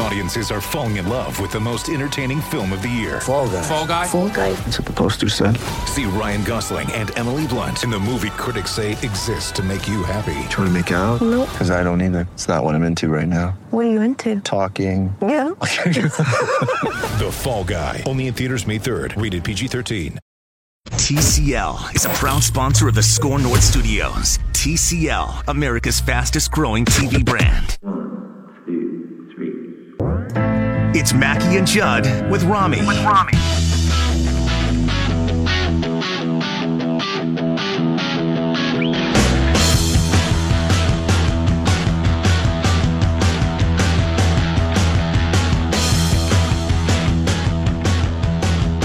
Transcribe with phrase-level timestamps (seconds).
[0.00, 3.20] Audiences are falling in love with the most entertaining film of the year.
[3.20, 3.62] Fall guy.
[3.62, 4.06] Fall guy.
[4.06, 4.52] Fall guy.
[4.52, 5.56] That's what the poster said.
[5.86, 10.04] See Ryan Gosling and Emily Blunt in the movie critics say exists to make you
[10.04, 10.38] happy.
[10.50, 11.20] Trying to make it out?
[11.20, 11.48] Nope.
[11.50, 12.28] Because I don't either.
[12.34, 13.58] It's not what I'm into right now.
[13.70, 14.40] What are you into?
[14.40, 15.14] Talking.
[15.20, 15.48] Yeah.
[17.18, 18.04] The Fall Guy.
[18.06, 19.20] Only in theaters May 3rd.
[19.20, 20.18] Rated PG-13.
[20.90, 24.38] TCL is a proud sponsor of the Score North Studios.
[24.52, 27.76] TCL, America's fastest growing TV brand.
[31.00, 32.84] It's Mackey and Judd with Rami.
[32.84, 33.32] With Rami.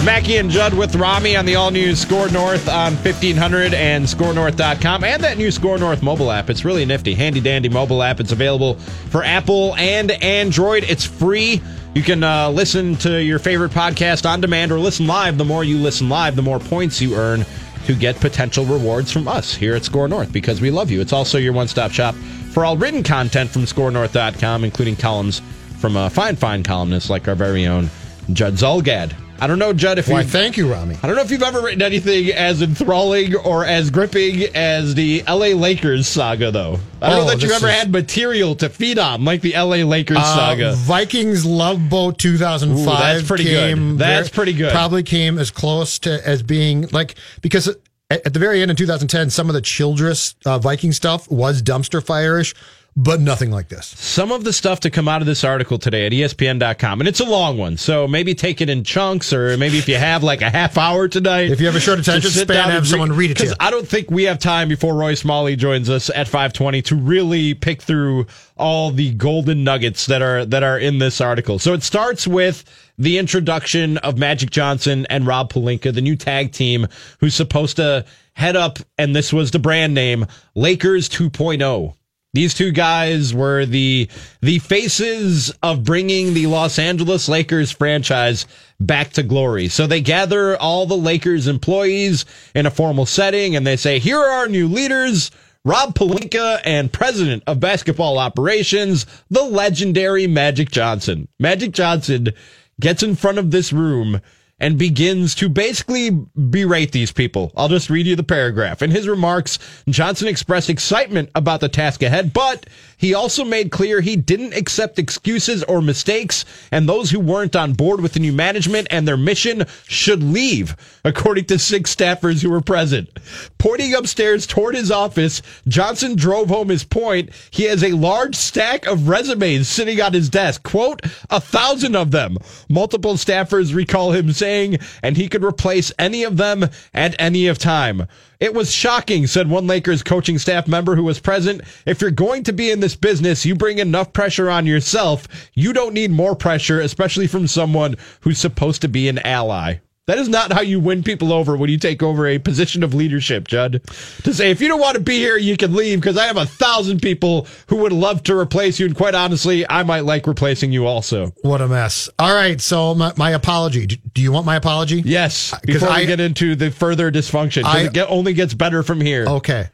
[0.05, 5.03] Mackey and Judd with Rami on the all new Score North on 1500 and scorenorth.com
[5.03, 6.51] and that new Score North mobile app.
[6.51, 7.15] It's really nifty.
[7.15, 8.19] Handy dandy mobile app.
[8.19, 10.83] It's available for Apple and Android.
[10.83, 11.59] It's free.
[11.93, 15.37] You can uh, listen to your favorite podcast on demand or listen live.
[15.37, 17.45] The more you listen live, the more points you earn
[17.85, 21.01] to get potential rewards from us here at Score North because we love you.
[21.01, 22.15] It's also your one stop shop
[22.51, 25.41] for all written content from scorenorth.com, including columns
[25.77, 27.91] from uh, fine, fine columnists like our very own
[28.31, 29.13] Judd Zulgad.
[29.39, 30.95] I don't know, Judd, if Why, you thank you, Rami.
[31.03, 35.21] I don't know if you've ever written anything as enthralling or as gripping as the
[35.27, 36.79] LA Lakers saga, though.
[37.01, 39.53] I don't Oh, know that you've ever is- had material to feed on like the
[39.55, 40.73] LA Lakers Uh, saga.
[40.75, 42.77] Vikings Love Boat 2005.
[42.87, 43.97] Ooh, that's pretty good.
[43.97, 44.71] That's pretty good.
[44.71, 47.67] Probably came as close to as being like because
[48.09, 51.61] at, at the very end in 2010, some of the Childress uh, Viking stuff was
[51.61, 52.53] dumpster fire-ish,
[52.95, 53.87] but nothing like this.
[53.87, 57.19] Some of the stuff to come out of this article today at ESPN.com, and it's
[57.19, 60.41] a long one, so maybe take it in chunks, or maybe if you have like
[60.41, 61.51] a half hour tonight.
[61.51, 63.49] If you have a short attention span, have someone read it to you.
[63.49, 66.95] Because I don't think we have time before Roy Smalley joins us at 520 to
[66.95, 68.27] really pick through
[68.57, 71.59] all the golden nuggets that are that are in this article.
[71.59, 72.63] So it starts with
[72.97, 76.87] the introduction of Magic Johnson and Rob Pelinka, the new tag team
[77.19, 80.25] who's supposed to head up, and this was the brand name,
[80.55, 81.95] Lakers 2.0.
[82.33, 84.09] These two guys were the
[84.41, 88.47] the faces of bringing the Los Angeles Lakers franchise
[88.79, 89.67] back to glory.
[89.67, 94.17] So they gather all the Lakers employees in a formal setting and they say, "Here
[94.17, 95.29] are our new leaders."
[95.65, 101.29] Rob Pelinka and president of basketball operations, the legendary Magic Johnson.
[101.39, 102.33] Magic Johnson
[102.81, 104.19] gets in front of this room
[104.59, 107.51] and begins to basically berate these people.
[107.57, 108.81] I'll just read you the paragraph.
[108.81, 109.59] In his remarks,
[109.89, 112.65] Johnson expressed excitement about the task ahead, but
[112.97, 117.73] he also made clear he didn't accept excuses or mistakes, and those who weren't on
[117.73, 122.49] board with the new management and their mission should leave, according to six staffers who
[122.49, 123.09] were present.
[123.57, 127.31] Pointing upstairs toward his office, Johnson drove home his point.
[127.51, 130.63] He has a large stack of resumes sitting on his desk.
[130.63, 132.37] Quote, a thousand of them.
[132.69, 137.57] Multiple staffers recall him saying, and he could replace any of them at any of
[137.57, 138.07] time.
[138.41, 141.61] It was shocking, said one Lakers coaching staff member who was present.
[141.85, 145.29] If you're going to be in this business, you bring enough pressure on yourself.
[145.53, 149.75] You don't need more pressure, especially from someone who's supposed to be an ally.
[150.05, 152.93] That is not how you win people over when you take over a position of
[152.93, 153.81] leadership, Judd.
[154.23, 156.35] To say, if you don't want to be here, you can leave because I have
[156.35, 158.85] a thousand people who would love to replace you.
[158.85, 161.31] And quite honestly, I might like replacing you also.
[161.41, 162.09] What a mess.
[162.19, 163.85] All right, so my, my apology.
[163.87, 165.01] Do you want my apology?
[165.05, 165.51] Yes.
[165.51, 168.83] 'Cause Before we I- get into the further dysfunction, I- it get, only gets better
[168.83, 169.25] from here.
[169.25, 169.69] Okay.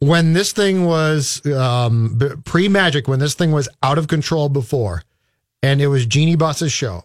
[0.00, 5.02] When this thing was um, pre Magic, when this thing was out of control before,
[5.62, 7.04] and it was Jeanie Buss's show,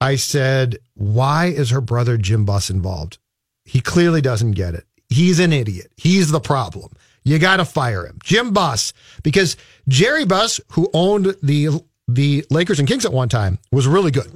[0.00, 3.18] I said, "Why is her brother Jim Buss involved?
[3.64, 4.86] He clearly doesn't get it.
[5.08, 5.92] He's an idiot.
[5.96, 6.92] He's the problem.
[7.24, 9.56] You got to fire him, Jim Buss, because
[9.88, 14.30] Jerry Buss, who owned the the Lakers and Kings at one time, was really good."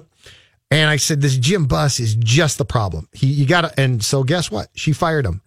[0.70, 3.08] And I said, "This Jim Buss is just the problem.
[3.12, 4.68] He, you got to." And so, guess what?
[4.74, 5.42] She fired him.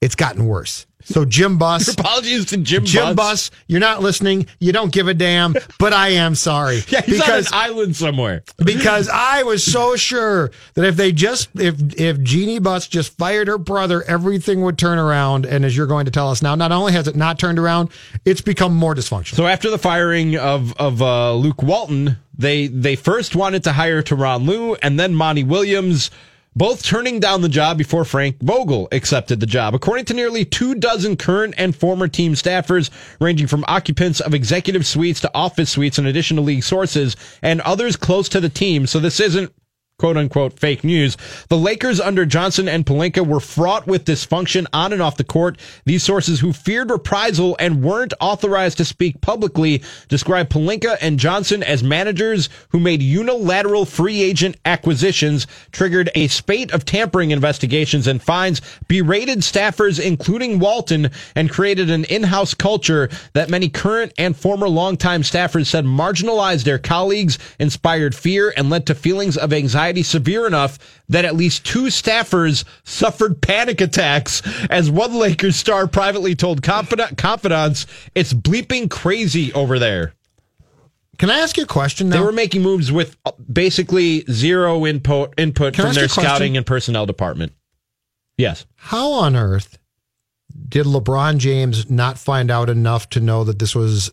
[0.00, 0.86] It's gotten worse.
[1.02, 3.16] So Jim Buss, Apologies to Jim, Buss Jim.
[3.16, 4.46] Buss, you're not listening.
[4.58, 6.80] You don't give a damn, but I am sorry.
[6.90, 8.42] Yeah, he's because on an island somewhere.
[8.64, 13.48] because I was so sure that if they just if if Jeanie Buss just fired
[13.48, 15.46] her brother, everything would turn around.
[15.46, 17.90] And as you're going to tell us now, not only has it not turned around,
[18.24, 19.36] it's become more dysfunctional.
[19.36, 24.02] So after the firing of of uh, Luke Walton, they they first wanted to hire
[24.02, 26.10] Tyronn Lue and then Monty Williams,
[26.56, 29.74] both turning down the job before Frank Vogel accepted the job.
[29.74, 34.86] According to nearly two dozen current and former team staffers, ranging from occupants of executive
[34.86, 38.86] suites to office suites, in addition to league sources and others close to the team.
[38.86, 39.52] So this isn't
[40.00, 41.18] quote unquote fake news.
[41.50, 45.60] The Lakers under Johnson and Pelinka were fraught with dysfunction on and off the court.
[45.84, 51.62] These sources who feared reprisal and weren't authorized to speak publicly describe Pelinka and Johnson
[51.62, 58.22] as managers who made unilateral free agent acquisitions, triggered a spate of tampering investigations and
[58.22, 64.68] fines, berated staffers, including Walton, and created an in-house culture that many current and former
[64.68, 70.46] longtime staffers said marginalized their colleagues, inspired fear, and led to feelings of anxiety severe
[70.46, 70.78] enough
[71.08, 74.42] that at least two staffers suffered panic attacks.
[74.70, 80.14] As one Lakers star privately told confidant, confidants, it's bleeping crazy over there.
[81.18, 82.16] Can I ask you a question now?
[82.16, 86.64] They were making moves with uh, basically zero input input Can from their scouting and
[86.64, 87.52] personnel department.
[88.38, 88.64] Yes.
[88.76, 89.78] How on earth
[90.68, 94.10] did LeBron James not find out enough to know that this was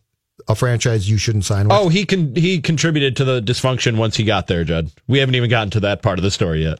[0.47, 1.77] a franchise you shouldn't sign with?
[1.77, 4.91] Oh, he can he contributed to the dysfunction once he got there, Judd.
[5.07, 6.79] We haven't even gotten to that part of the story yet.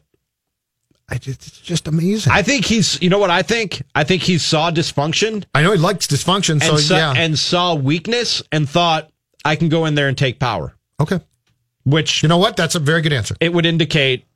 [1.10, 2.32] I just, it's just amazing.
[2.32, 3.82] I think he's you know what I think?
[3.94, 7.14] I think he saw dysfunction I know he likes dysfunction, so saw, yeah.
[7.16, 9.10] and saw weakness and thought
[9.44, 10.74] I can go in there and take power.
[11.00, 11.20] okay.
[11.84, 12.56] Which You know what?
[12.56, 13.34] That's a very good answer.
[13.40, 14.26] it would indicate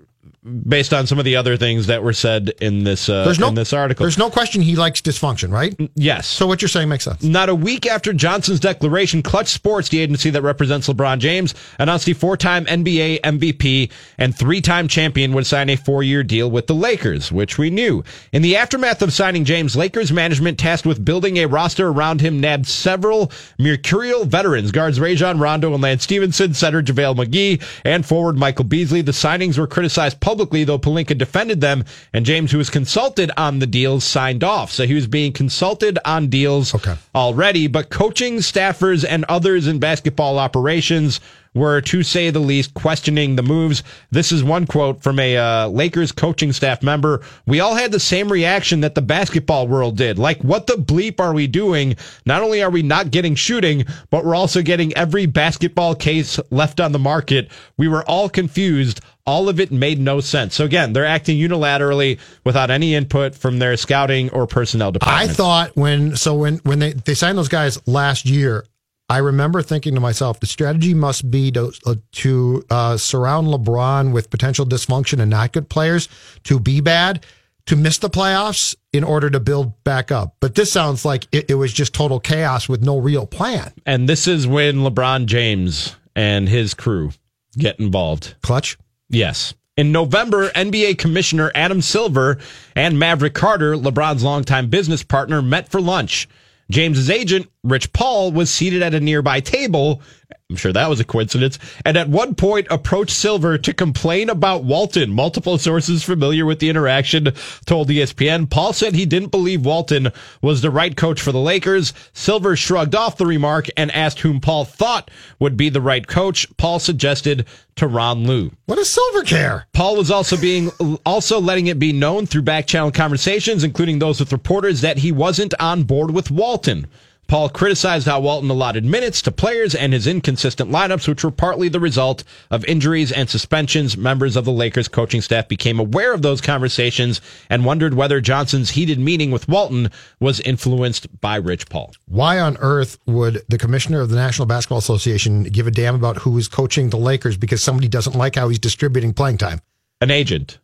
[0.45, 3.49] based on some of the other things that were said in this uh, There's no
[3.49, 4.03] in this article.
[4.05, 5.75] There's no question he likes dysfunction, right?
[5.95, 6.27] yes.
[6.27, 7.23] So what you're saying makes sense.
[7.23, 12.07] Not a week after Johnson's declaration, Clutch Sports, the agency that represents LeBron James, announced
[12.07, 17.31] the four-time NBA MVP and three-time champion would sign a four-year deal with the Lakers,
[17.31, 18.03] which we knew.
[18.33, 22.41] In the aftermath of signing James, Lakers management tasked with building a roster around him
[22.41, 28.37] nabbed several mercurial veterans, guards Rajon Rondo and Lance Stephenson, center JaVale McGee, and forward
[28.37, 29.03] Michael Beasley.
[29.03, 31.85] The signings were criticized publicly, though Pelinka defended them,
[32.15, 34.73] and James, who was consulted on the deals, signed off.
[34.73, 36.95] So he was being consulted on deals Okay.
[37.15, 41.21] already, but coaching staffers and others in basketball operations
[41.55, 43.83] were, to say the least, questioning the moves.
[44.11, 47.23] This is one quote from a uh, Lakers coaching staff member.
[47.47, 50.19] We all had the same reaction that the basketball world did.
[50.19, 51.97] Like, what the bleep are we doing?
[52.25, 56.81] Not only are we not getting shooting, but we're also getting every basketball case left
[56.81, 57.51] on the market.
[57.77, 59.01] We were all confused.
[59.25, 60.57] All of it made no sense.
[60.57, 65.31] So again, they're acting unilaterally without any input from their scouting or personnel department.
[65.31, 68.65] I thought when so when when they they signed those guys last year,
[69.09, 74.13] I remember thinking to myself, the strategy must be to uh, to uh, surround LeBron
[74.13, 76.09] with potential dysfunction and not good players
[76.45, 77.27] to be bad,
[77.67, 80.37] to miss the playoffs in order to build back up.
[80.41, 83.73] But this sounds like it, it was just total chaos with no real plan.
[83.85, 87.11] And this is when LeBron James and his crew
[87.59, 88.35] get involved.
[88.43, 88.79] Clutch.
[89.09, 89.55] Yes.
[89.77, 92.39] In November, NBA Commissioner Adam Silver
[92.77, 96.29] and Maverick Carter, LeBron's longtime business partner, met for lunch.
[96.73, 100.03] James's agent, Rich Paul, was seated at a nearby table.
[100.53, 101.59] I'm sure that was a coincidence.
[101.87, 105.11] And at one point approached Silver to complain about Walton.
[105.11, 107.33] Multiple sources familiar with the interaction
[107.65, 108.51] told ESPN.
[108.51, 110.13] Paul said he didn't believe Walton
[110.43, 111.95] was the right coach for the Lakers.
[112.13, 116.47] Silver shrugged off the remark and asked whom Paul thought would be the right coach.
[116.59, 118.53] Paul suggested Tyronn Lue.
[118.67, 119.67] What does Silver care?
[119.73, 120.69] Paul was also being
[121.07, 125.13] also letting it be known through back channel conversations, including those with reporters, that he
[125.13, 126.87] wasn't on board with Walton.
[127.33, 131.71] Paul criticized how Walton allotted minutes to players and his inconsistent lineups, which were partly
[131.71, 133.97] the result of injuries and suspensions.
[133.97, 138.73] Members of the Lakers coaching staff became aware of those conversations and wondered whether Johnson's
[138.73, 139.91] heated meeting with Walton
[140.21, 141.95] was influenced by Rich Paul.
[142.05, 146.19] Why on earth would the commissioner of the National Basketball Association give a damn about
[146.19, 149.63] who is coaching the Lakers because somebody doesn't like how he's distributing playing time?
[150.03, 150.59] An agent,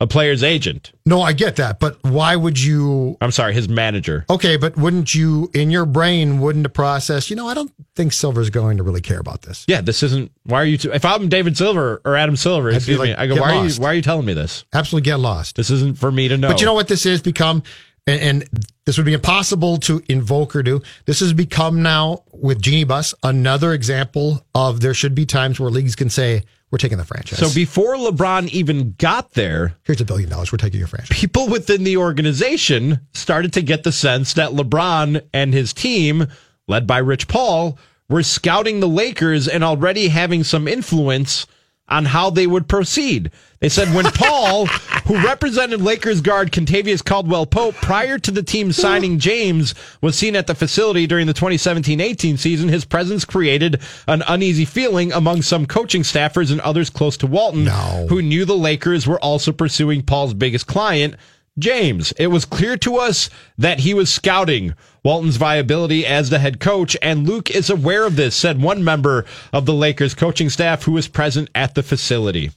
[0.00, 0.92] a player's agent.
[1.04, 3.16] No, I get that, but why would you?
[3.20, 4.24] I'm sorry, his manager.
[4.30, 7.30] Okay, but wouldn't you, in your brain, wouldn't the process?
[7.30, 9.64] You know, I don't think Silver's going to really care about this.
[9.66, 10.30] Yeah, this isn't.
[10.44, 10.78] Why are you?
[10.78, 13.40] T- if I'm David Silver or Adam Silver, I'd excuse me, I go.
[13.40, 13.74] Why are you?
[13.74, 14.64] Why are you telling me this?
[14.72, 15.56] Absolutely get lost.
[15.56, 16.48] This isn't for me to know.
[16.48, 17.64] But you know what this is become,
[18.06, 20.80] and, and this would be impossible to invoke or do.
[21.06, 25.70] This has become now with Jeanie Buss another example of there should be times where
[25.70, 30.04] leagues can say, "We're taking the franchise." So before LeBron even got there, here's a
[30.04, 30.52] billion dollars.
[30.52, 31.18] We're taking your franchise.
[31.18, 36.26] people within the organization started to get the sense that LeBron and his team,
[36.66, 41.46] led by Rich Paul, were scouting the Lakers and already having some influence
[41.88, 43.30] on how they would proceed.
[43.60, 44.66] They said when Paul,
[45.06, 50.36] who represented Lakers guard Kentavious Caldwell Pope prior to the team signing James, was seen
[50.36, 55.66] at the facility during the 2017-18 season, his presence created an uneasy feeling among some
[55.66, 58.06] coaching staffers and others close to Walton No.
[58.08, 61.16] who knew the Lakers were also pursuing Paul's biggest client,
[61.58, 62.12] James.
[62.12, 64.74] It was clear to us that he was scouting
[65.04, 69.24] Walton's viability as the head coach, and Luke is aware of this, said one member
[69.52, 72.50] of the Lakers coaching staff who was present at the facility.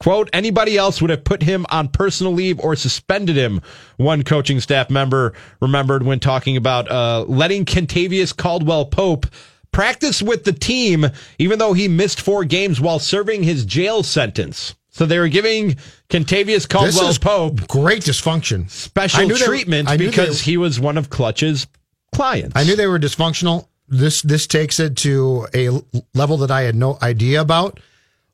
[0.00, 3.60] Quote, anybody else would have put him on personal leave or suspended him,
[3.98, 9.26] one coaching staff member remembered when talking about uh, letting Kentavious Caldwell Pope
[9.70, 11.06] practice with the team,
[11.38, 14.74] even though he missed four games while serving his jail sentence.
[14.92, 15.76] So they were giving
[16.10, 18.70] Kentavious This Caldwell Pope great dysfunction.
[18.70, 21.66] Special treatment knew because they- he was one of Clutch's
[22.14, 22.52] clients.
[22.54, 23.66] I knew they were dysfunctional.
[23.88, 25.70] This this takes it to a
[26.14, 27.80] level that I had no idea about.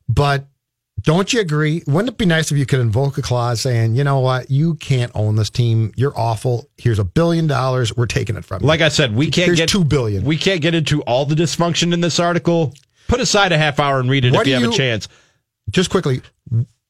[0.07, 0.45] But
[1.01, 1.81] don't you agree?
[1.87, 4.75] Wouldn't it be nice if you could invoke a clause saying, you know what, you
[4.75, 5.93] can't own this team.
[5.95, 6.67] You're awful.
[6.77, 7.95] Here's a billion dollars.
[7.95, 8.67] We're taking it from you.
[8.67, 10.25] Like I said, we can't Here's get two billion.
[10.25, 12.73] We can't get into all the dysfunction in this article.
[13.07, 15.07] Put aside a half hour and read it What if you do have a chance.
[15.69, 16.21] Just quickly,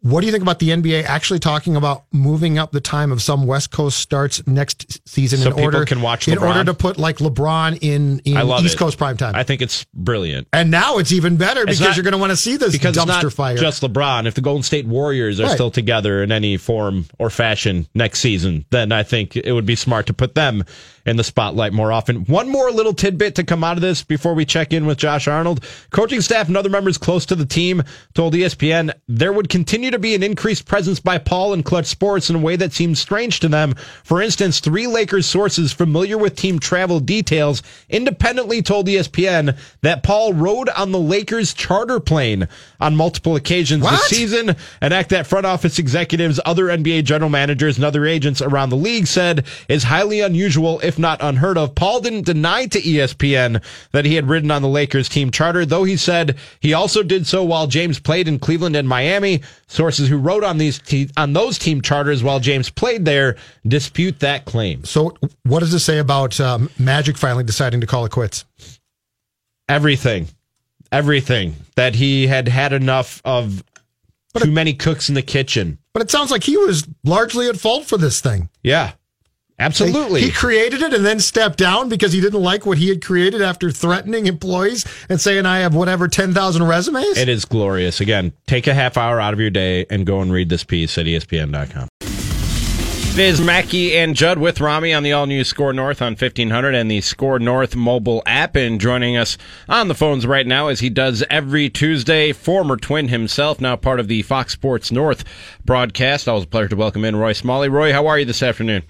[0.01, 3.21] what do you think about the NBA actually talking about moving up the time of
[3.21, 6.97] some West Coast starts next season So in order can watch in order to put
[6.97, 8.77] like LeBron in in East it.
[8.77, 9.35] Coast prime time?
[9.35, 10.47] I think it's brilliant.
[10.53, 12.71] and now it's even better It's because not- you're going to want to see this
[12.71, 13.57] because dumpster it's not fire.
[13.57, 14.25] just LeBron.
[14.25, 15.51] If the Golden State Warriors are Right.
[15.53, 19.75] still together in any form or fashion next season, then I think it would be
[19.75, 20.63] smart to put them
[21.09, 22.23] in the spotlight more often.
[22.25, 25.27] One more little tidbit to come out of this before we check in with Josh
[25.27, 25.65] Arnold.
[25.89, 27.81] Coaching staff and other members close to the team
[28.13, 32.29] told ESPN there would continue to be an increased presence by Paul in Clutch Sports
[32.29, 33.73] in a way that seems strange to them.
[34.03, 40.33] For instance, three Lakers sources familiar with team travel details independently told ESPN that Paul
[40.33, 42.47] rode on the Lakers charter plane
[42.79, 43.91] on multiple occasions What?
[43.91, 48.43] this season, an act that front office executives, other NBA general managers, and other agents
[48.43, 51.73] around the league said is highly unusual, if not unheard of.
[51.75, 55.83] Paul didn't deny to ESPN that he had ridden on the Lakers team charter, though
[55.83, 59.41] he said he also did so while James played in Cleveland and Miami.
[59.67, 63.37] Sources who wrote on these te- on those team charters while James played there
[63.67, 64.83] dispute that claim.
[64.83, 68.45] So, what does it say about um, Magic finally deciding to call it quits?
[69.67, 70.27] Everything,
[70.91, 73.63] everything that he had had enough of.
[74.37, 75.79] Too many cooks in the kitchen.
[75.91, 78.47] But it sounds like he was largely at fault for this thing.
[78.61, 78.91] Yeah,
[79.59, 80.21] absolutely.
[80.21, 83.41] He created it and then stepped down because he didn't like what he had created
[83.41, 87.17] after threatening employees and saying, I have whatever, 10,000 resumes.
[87.17, 88.01] It is glorious.
[88.01, 90.97] Again, take a half hour out of your day and go and read this piece
[90.97, 91.89] at ESPN.com.
[93.19, 96.73] It is Mackey and Judd with Rami on the all new Score North on 1500
[96.73, 98.55] and the Score North mobile app.
[98.55, 99.37] And joining us
[99.67, 103.99] on the phones right now, as he does every Tuesday, former twin himself, now part
[103.99, 105.25] of the Fox Sports North
[105.65, 106.29] broadcast.
[106.29, 107.67] Always a pleasure to welcome in Roy Smalley.
[107.67, 108.83] Roy, how are you this afternoon?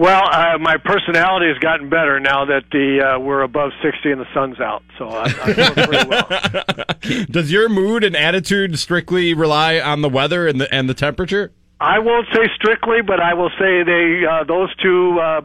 [0.00, 4.18] Well, uh, my personality has gotten better now that the uh, we're above 60 and
[4.18, 7.26] the sun's out, so I, I'm doing pretty well.
[7.30, 11.52] Does your mood and attitude strictly rely on the weather and the, and the temperature?
[11.82, 15.42] I won't say strictly, but I will say they uh, those two uh,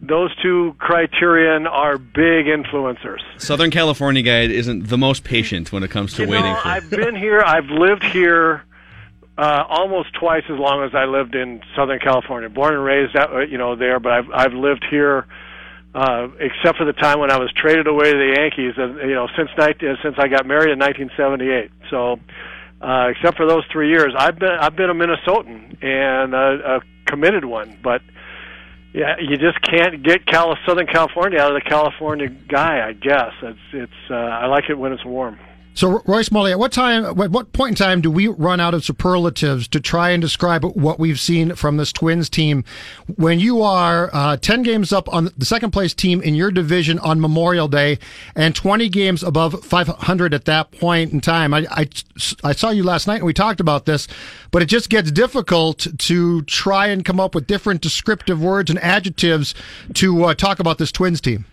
[0.00, 3.18] those two criterion are big influencers.
[3.38, 6.68] Southern California guy isn't the most patient when it comes to You waiting know, for.
[6.68, 7.40] I've been here.
[7.40, 8.62] I've lived here
[9.38, 12.48] uh, almost twice as long as I lived in Southern California.
[12.48, 14.00] Born and raised, out, uh, you know, there.
[14.00, 15.26] But I've I've lived here,
[15.94, 18.74] uh, except for the time when I was traded away to the Yankees.
[18.76, 21.70] And you know, since night uh, since I got married in 1978.
[21.90, 22.18] So,
[22.80, 26.80] uh, except for those three years, I've been I've been a Minnesotan and a, a
[27.06, 27.78] committed one.
[27.82, 28.00] But
[28.94, 32.88] yeah, you just can't get Cal- Southern California out of the California guy.
[32.88, 34.10] I guess it's it's.
[34.10, 35.38] Uh, I like it when it's warm.
[35.76, 38.72] So, Roy Smalley, at what time, at what point in time do we run out
[38.72, 42.64] of superlatives to try and describe what we've seen from this Twins team
[43.16, 46.98] when you are uh, 10 games up on the second place team in your division
[47.00, 47.98] on Memorial Day
[48.34, 51.52] and 20 games above 500 at that point in time?
[51.52, 51.88] I, I,
[52.42, 54.08] I saw you last night and we talked about this,
[54.52, 58.78] but it just gets difficult to try and come up with different descriptive words and
[58.78, 59.54] adjectives
[59.92, 61.44] to uh, talk about this Twins team.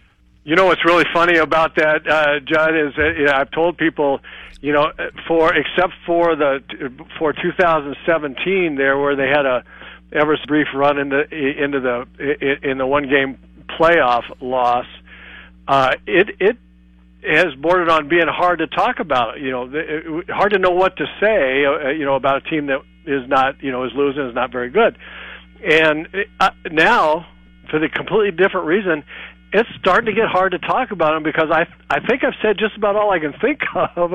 [0.45, 3.77] You know what's really funny about that, uh, Judd, is that you know, I've told
[3.77, 4.19] people,
[4.62, 4.91] you know,
[5.25, 6.62] for except for the
[7.17, 9.63] for 2017, there where they had a
[10.12, 13.38] ever brief run into into the in the one game
[13.79, 14.85] playoff loss,
[15.69, 16.57] uh, it it
[17.25, 19.39] has bordered on being hard to talk about.
[19.39, 21.65] You know, hard to know what to say.
[21.65, 24.51] Uh, you know, about a team that is not you know is losing is not
[24.51, 24.97] very good,
[25.63, 26.09] and
[26.41, 27.27] uh, now
[27.69, 29.03] for the completely different reason
[29.53, 32.57] it's starting to get hard to talk about them because I I think I've said
[32.57, 33.62] just about all I can think
[33.95, 34.13] of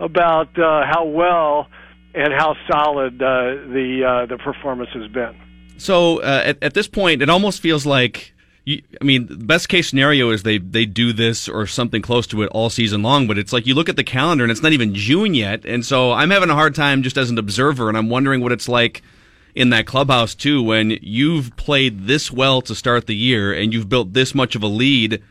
[0.00, 1.66] about uh, how well
[2.14, 5.36] and how solid uh, the uh, the performance has been.
[5.76, 8.34] So uh, at, at this point, it almost feels like.
[8.64, 12.42] You, I mean, best case scenario is they, they do this or something close to
[12.42, 14.74] it all season long, but it's like you look at the calendar and it's not
[14.74, 15.64] even June yet.
[15.64, 18.52] And so I'm having a hard time just as an observer, and I'm wondering what
[18.52, 19.02] it's like
[19.54, 23.88] in that clubhouse too when you've played this well to start the year and you've
[23.88, 25.22] built this much of a lead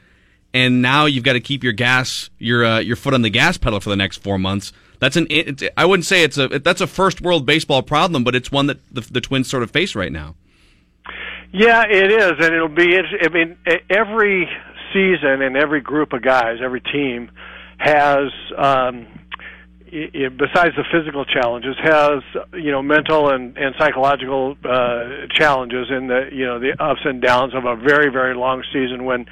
[0.53, 3.57] and now you've got to keep your gas your uh, your foot on the gas
[3.57, 5.27] pedal for the next 4 months That's an.
[5.75, 6.47] I wouldn't say it's a.
[6.47, 9.69] That's a first world baseball problem, but it's one that the, the Twins sort of
[9.69, 10.36] face right now.
[11.53, 12.97] Yeah, it is, and it'll be.
[12.97, 13.57] I mean,
[13.89, 14.50] every
[14.93, 17.29] season and every group of guys, every team
[17.77, 19.05] has, um,
[19.91, 22.22] i i besides the physical challenges, has
[22.53, 27.22] you know mental and and psychological uh, challenges in the you know the ups and
[27.22, 29.25] downs of a very very long season when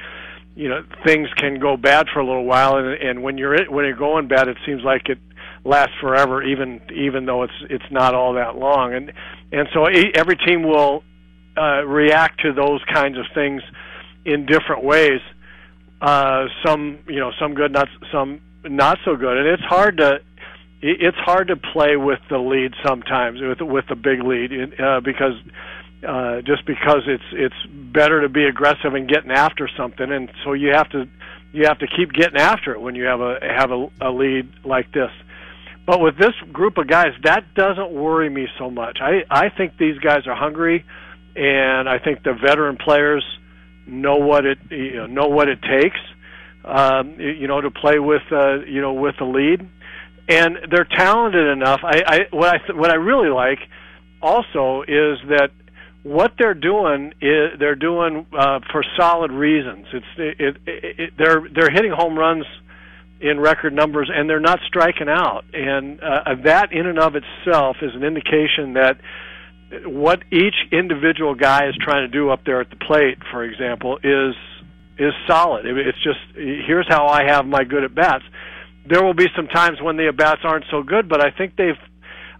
[0.55, 3.85] you know things can go bad for a little while, and, and when you're when
[3.85, 5.19] you're going bad, it seems like it
[5.63, 9.11] lasts forever, even even though it's it's not all that long, and
[9.51, 11.03] and so every team will
[11.57, 13.61] uh, react to those kinds of things
[14.25, 15.21] in different ways.
[16.01, 20.15] Uh, some, you know, some good, not some not so good, and it's hard to
[20.15, 20.25] it-
[20.81, 25.33] it's hard to play with the lead sometimes with with the big lead uh, because
[26.07, 30.53] uh, just because it's it's better to be aggressive and getting after something, and so
[30.53, 31.07] you have to
[31.51, 34.49] you have to keep getting after it when you have a have a, a lead
[34.63, 35.11] like this.
[35.85, 38.99] But with this group of guys, that doesn't worry me so much.
[39.01, 40.85] I I think these guys are hungry,
[41.35, 43.23] and I think the veteran players
[43.87, 45.99] know what it you know, know what it takes,
[46.63, 49.67] um, you know, to play with uh, you know with the lead,
[50.27, 51.81] and they're talented enough.
[51.83, 53.59] I, I what I what I really like
[54.21, 55.51] also is that
[56.03, 59.87] what they're doing is they're doing uh, for solid reasons.
[59.93, 62.45] It's it, it, it, they're they're hitting home runs
[63.19, 67.77] in record numbers and they're not striking out, and uh, that in and of itself
[67.81, 68.97] is an indication that
[69.85, 73.97] what each individual guy is trying to do up there at the plate, for example,
[74.03, 74.35] is
[74.97, 75.65] is solid.
[75.65, 78.23] It's just here's how I have my good at bats.
[78.87, 81.55] There will be some times when the at bats aren't so good, but I think
[81.55, 81.79] they've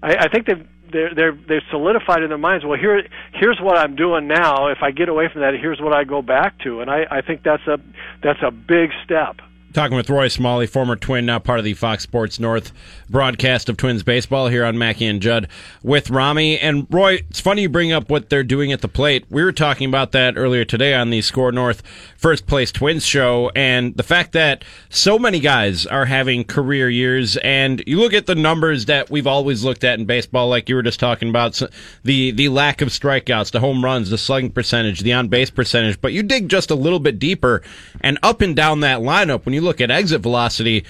[0.01, 2.65] I, I think they've they're they're they've solidified in their minds.
[2.65, 3.01] Well, here
[3.33, 4.67] here's what I'm doing now.
[4.67, 7.21] If I get away from that, here's what I go back to, and I I
[7.21, 7.77] think that's a
[8.23, 9.37] that's a big step.
[9.75, 12.71] Talking with Roy Smalley, former Twin, now part of the Fox Sports North
[13.09, 15.49] broadcast of Twins baseball here on Mackey and Judd
[15.83, 16.57] with Rami.
[16.57, 19.25] And Roy, it's funny you bring up what they're doing at the plate.
[19.29, 21.83] We were talking about that earlier today on the Score North
[22.15, 27.35] First Place Twins show, and the fact that so many guys are having career years.
[27.37, 30.75] And you look at the numbers that we've always looked at in baseball, like you
[30.75, 31.61] were just talking about
[32.05, 35.99] the the lack of strikeouts, the home runs, the slugging percentage, the on base percentage.
[35.99, 37.61] But you dig just a little bit deeper,
[37.99, 40.85] and up and down that lineup, when you look at exit velocity,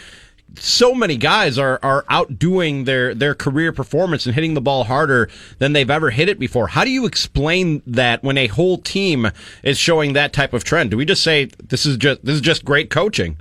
[0.59, 5.29] so many guys are are outdoing their their career performance and hitting the ball harder
[5.57, 6.67] than they've ever hit it before.
[6.67, 9.31] How do you explain that when a whole team
[9.63, 10.91] is showing that type of trend?
[10.91, 13.37] Do we just say this is just this is just great coaching?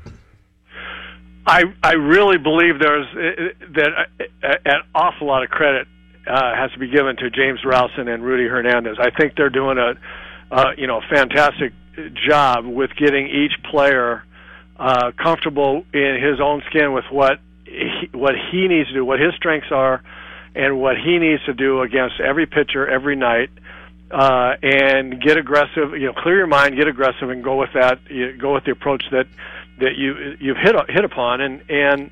[1.46, 3.06] I I really believe there's
[3.74, 3.90] that
[4.42, 5.86] uh, an awful lot of credit
[6.26, 8.96] uh, has to be given to James Rowson and Rudy Hernandez.
[8.98, 9.94] I think they're doing a
[10.50, 11.72] uh, you know fantastic
[12.28, 14.24] job with getting each player
[14.76, 19.20] uh, comfortable in his own skin with what he, what he needs to do, what
[19.20, 20.02] his strengths are,
[20.54, 23.50] and what he needs to do against every pitcher every night.
[24.10, 25.92] Uh, and get aggressive.
[25.92, 27.98] You know, clear your mind, get aggressive, and go with that.
[28.08, 29.26] You, go with the approach that
[29.80, 32.10] that you you've hit hit upon, and and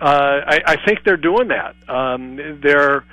[0.00, 1.76] uh, I, I think they're doing that.
[1.88, 3.04] Um, they're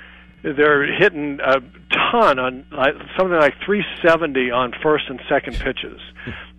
[0.42, 6.00] they're hitting a ton on like, something like 370 on first and second pitches.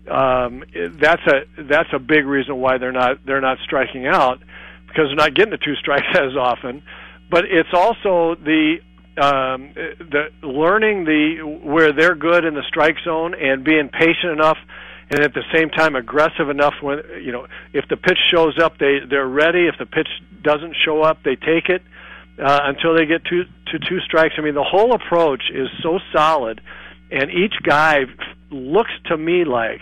[0.10, 0.64] Um,
[1.02, 4.40] that's a that's a big reason why they're not they're not striking out
[4.88, 6.84] because they're not getting the two strikes as often.
[7.30, 8.78] But it's also the
[9.18, 14.58] um, the learning the where they're good in the strike zone and being patient enough
[15.10, 18.78] and at the same time aggressive enough when you know if the pitch shows up
[18.78, 20.08] they they're ready if the pitch
[20.44, 21.82] doesn't show up they take it
[22.44, 26.00] uh, until they get two to two strikes i mean the whole approach is so
[26.14, 26.62] solid
[27.12, 28.02] and each guy
[28.52, 29.82] looks to me like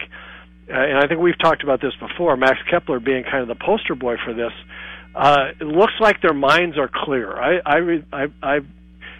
[0.70, 3.64] uh, and i think we've talked about this before max kepler being kind of the
[3.64, 4.54] poster boy for this
[5.16, 8.60] uh, it looks like their minds are clear i i i, I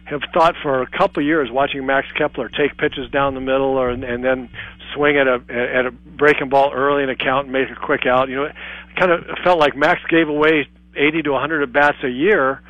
[0.06, 3.76] have thought for a couple of years watching Max Kepler take pitches down the middle
[3.78, 4.50] or and then
[4.94, 8.06] swing at a at a breaking ball early in a count and make a quick
[8.06, 8.30] out.
[8.30, 8.56] You know, it
[8.98, 12.62] kind of felt like Max gave away 80 to 100 at bats a year,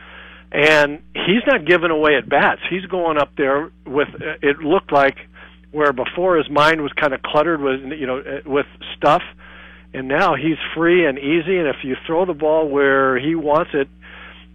[0.51, 2.61] and he's not giving away at bats.
[2.69, 5.17] He's going up there with uh, it looked like
[5.71, 9.23] where before his mind was kind of cluttered with you know uh, with stuff,
[9.93, 11.57] and now he's free and easy.
[11.57, 13.87] And if you throw the ball where he wants it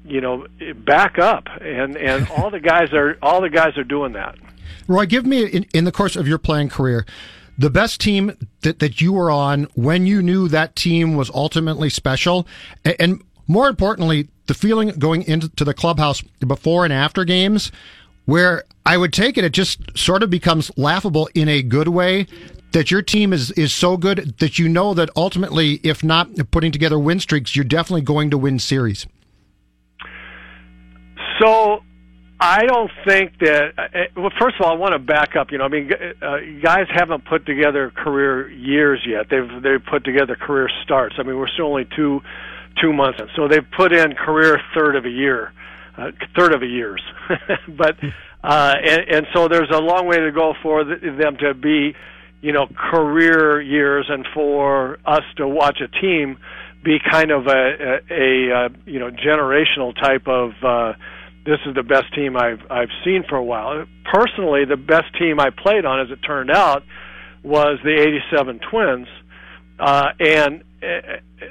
[0.04, 4.12] you know back up and and all the guys are all the guys are doing
[4.12, 4.36] that
[4.88, 7.04] Roy, give me in, in the course of your playing career
[7.60, 11.90] the best team that, that you were on when you knew that team was ultimately
[11.90, 12.46] special,
[12.86, 17.72] and, and more importantly, the feeling going into the clubhouse before and after games,
[18.24, 22.28] where I would take it, it just sort of becomes laughable in a good way
[22.70, 26.70] that your team is is so good that you know that ultimately, if not putting
[26.70, 29.08] together win streaks, you're definitely going to win series.
[31.40, 31.80] So
[32.38, 33.72] I don't think that.
[33.76, 33.82] Uh,
[34.16, 35.50] well, first of all, I want to back up.
[35.50, 39.26] You know, I mean, uh, guys haven't put together career years yet.
[39.28, 41.16] They've they've put together career starts.
[41.18, 42.20] I mean, we're still only two
[42.80, 45.52] two months so they've put in career third of a year,
[45.96, 47.02] uh, third of a years.
[47.68, 47.96] but
[48.42, 51.94] uh, and, and so there's a long way to go for them to be,
[52.40, 56.38] you know, career years, and for us to watch a team
[56.82, 60.52] be kind of a a, a, a you know generational type of.
[60.62, 60.92] Uh,
[61.46, 63.84] this is the best team I've I've seen for a while.
[64.12, 66.82] Personally, the best team I played on, as it turned out,
[67.42, 69.08] was the '87 Twins,
[69.78, 70.64] uh, and uh,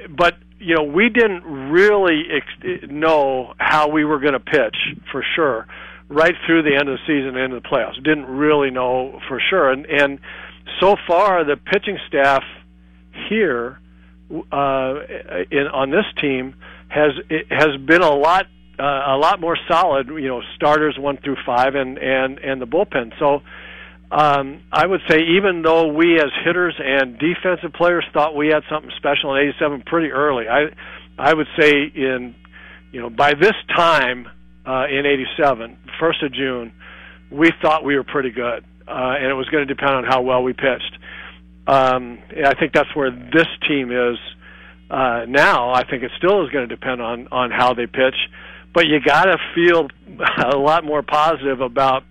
[0.10, 4.76] but you know we didn't really ex- know how we were going to pitch
[5.12, 5.68] for sure
[6.10, 7.96] right through the end of the season into the playoffs.
[8.04, 10.20] Didn't really know for sure, and and
[10.80, 12.44] so far the pitching staff
[13.30, 13.80] here
[14.52, 14.96] uh,
[15.52, 16.56] in on this team
[16.88, 18.48] has it has been a lot
[18.80, 20.08] uh, a lot more solid.
[20.08, 23.18] You know, starters one through five, and and and the bullpen.
[23.20, 23.42] So.
[24.12, 28.64] Um, I would say even though we as hitters and defensive players thought we had
[28.70, 30.70] something special in '87 pretty early, I
[31.18, 32.36] I would say in
[32.92, 34.28] you know by this time
[34.66, 36.74] uh, in '87, first of June,
[37.30, 40.22] we thought we were pretty good, uh, and it was going to depend on how
[40.22, 40.98] well we pitched.
[41.68, 44.18] Um, I think that's where this team is
[44.90, 45.72] uh, now.
[45.72, 48.16] I think it still is going to depend on on how they pitch
[48.74, 49.88] but you got to feel
[50.54, 52.04] a lot more positive about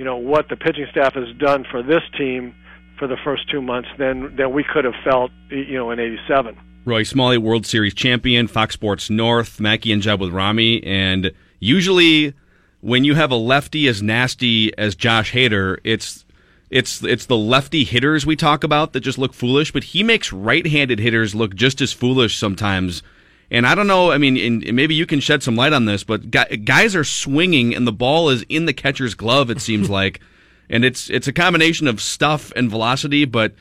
[0.00, 2.54] you know what the pitching staff has done for this team
[2.98, 6.56] for the first two months than than we could have felt you know in '87.
[6.86, 12.32] Roy Smalley, World Series champion, Fox Sports North, Mackey and Judd with Rami, and usually
[12.80, 16.24] when you have a lefty as nasty as Josh Hader, it's
[16.70, 20.32] it's it's the lefty hitters we talk about that just look foolish, but he makes
[20.32, 23.02] right-handed hitters look just as foolish sometimes
[23.50, 24.10] and I don't know.
[24.12, 27.74] I mean, and maybe you can shed some light on this, but guys are swinging,
[27.74, 29.50] and the ball is in the catcher's glove.
[29.50, 30.20] It seems like,
[30.68, 33.54] and it's it's a combination of stuff and velocity, but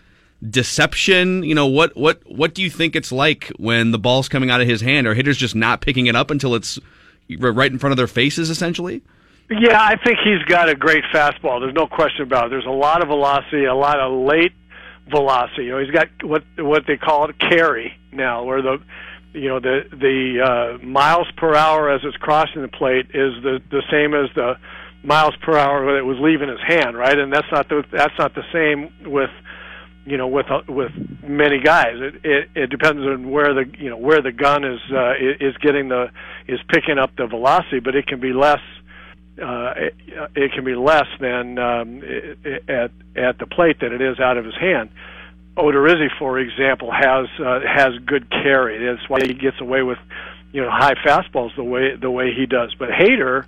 [0.47, 1.43] deception.
[1.43, 4.61] You know what what what do you think it's like when the ball's coming out
[4.61, 5.07] of his hand?
[5.07, 6.79] Are hitters just not picking it up until it's
[7.39, 9.01] right in front of their faces, essentially?
[9.49, 11.59] Yeah, I think he's got a great fastball.
[11.59, 12.49] There's no question about it.
[12.51, 14.53] There's a lot of velocity, a lot of late
[15.09, 15.63] velocity.
[15.63, 18.79] You know, he's got what what they call it carry now, where the
[19.33, 20.41] you know the the
[20.79, 24.55] uh, miles per hour as it's crossing the plate is the the same as the
[25.03, 27.17] miles per hour when it was leaving his hand, right?
[27.17, 29.29] And that's not the that's not the same with
[30.05, 30.91] you know with uh, with
[31.23, 31.95] many guys.
[31.95, 35.55] It, it it depends on where the you know where the gun is uh, is
[35.57, 36.07] getting the
[36.47, 38.61] is picking up the velocity, but it can be less.
[39.41, 39.95] Uh, it,
[40.35, 42.01] it can be less than um,
[42.67, 44.89] at at the plate than it is out of his hand.
[45.57, 48.85] Odorizzi, for example, has uh, has good carry.
[48.85, 49.97] That's why he gets away with
[50.51, 52.73] you know high fastballs the way the way he does.
[52.77, 53.45] But Hader,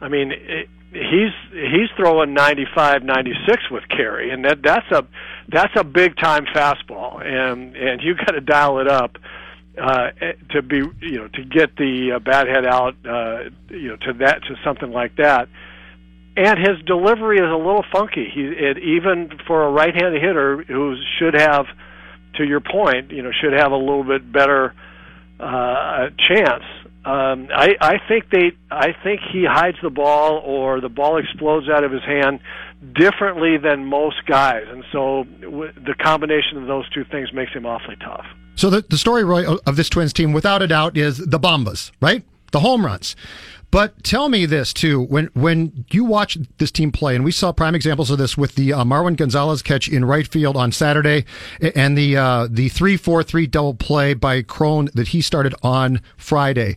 [0.00, 5.06] I mean, it, he's he's throwing 95, 96 with carry, and that that's a
[5.48, 9.16] that's a big time fastball, and and you got to dial it up
[9.78, 10.10] uh,
[10.50, 14.12] to be you know to get the uh, bat head out uh, you know to
[14.14, 15.48] that to something like that
[16.36, 18.30] and his delivery is a little funky.
[18.32, 21.66] He it, even for a right-handed hitter who should have,
[22.36, 24.74] to your point, you know, should have a little bit better
[25.40, 26.64] uh, chance.
[27.04, 31.68] Um, I, I think they, I think he hides the ball or the ball explodes
[31.68, 32.40] out of his hand
[32.94, 37.64] differently than most guys, and so w- the combination of those two things makes him
[37.64, 38.26] awfully tough.
[38.56, 41.92] So the the story, Roy, of this Twins team, without a doubt, is the Bombas,
[42.00, 42.24] right?
[42.52, 43.14] The home runs.
[43.70, 47.52] But tell me this too: when when you watch this team play, and we saw
[47.52, 51.24] prime examples of this with the uh, Marwin Gonzalez catch in right field on Saturday,
[51.74, 56.00] and the uh, the three four three double play by Cron that he started on
[56.16, 56.76] Friday.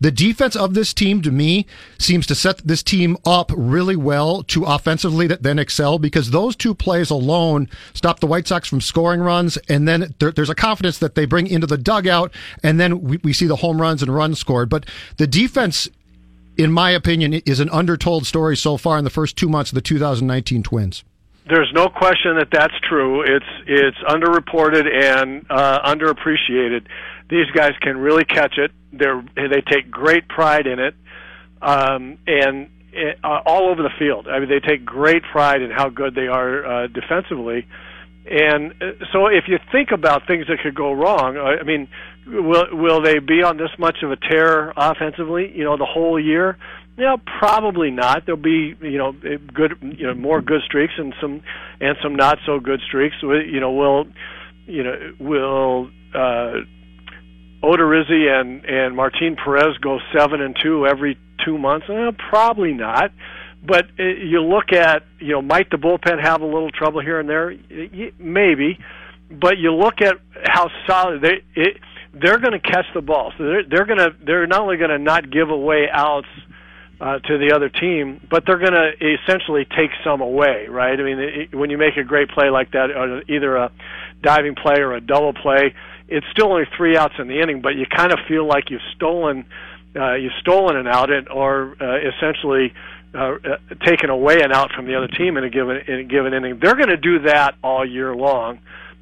[0.00, 1.66] The defense of this team, to me,
[1.98, 6.74] seems to set this team up really well to offensively then excel because those two
[6.74, 10.96] plays alone stop the White Sox from scoring runs, and then there, there's a confidence
[10.98, 14.14] that they bring into the dugout, and then we, we see the home runs and
[14.14, 14.70] runs scored.
[14.70, 14.86] But
[15.18, 15.86] the defense
[16.60, 19.76] in my opinion, is an undertold story so far in the first two months of
[19.76, 21.04] the 2019 Twins.
[21.48, 23.22] There's no question that that's true.
[23.22, 26.86] It's it's underreported and uh, underappreciated.
[27.30, 28.72] These guys can really catch it.
[28.92, 30.94] They're they take great pride in it,
[31.62, 32.68] um, and
[33.24, 34.28] uh, all over the field.
[34.28, 37.66] I mean, they take great pride in how good they are uh, defensively.
[38.30, 41.88] And uh, so, if you think about things that could go wrong, I mean,
[42.26, 45.52] will will they be on this much of a tear offensively?
[45.54, 46.58] You know, the whole year.
[46.96, 48.26] Know, probably not.
[48.26, 51.42] There'll be you know good you know more good streaks and some
[51.80, 53.16] and some not so good streaks.
[53.22, 54.06] You know, will
[54.66, 56.60] you know will uh,
[57.62, 61.86] Odorizzi and and Martin Perez go seven and two every two months?
[61.88, 63.12] Eh, probably not.
[63.66, 67.20] But uh, you look at, you know, might the bullpen have a little trouble here
[67.20, 67.54] and there?
[68.18, 68.78] Maybe.
[69.30, 71.76] But you look at how solid they it,
[72.12, 73.32] they're going to catch the ball.
[73.38, 76.28] So they're they're going to they're not only going to not give away outs
[77.00, 80.98] uh, to the other team, but they're going to essentially take some away, right?
[80.98, 83.72] I mean, it, when you make a great play like that, or either a
[84.22, 85.74] diving play or a double play,
[86.08, 88.82] it's still only three outs in the inning, but you kind of feel like you've
[88.94, 89.46] stolen
[89.96, 92.72] uh, you've stolen an out and, or uh, essentially
[93.14, 96.04] uh, uh, taken away an out from the other team in a given in a
[96.04, 96.58] given inning.
[96.62, 98.60] They're going to do that all year long.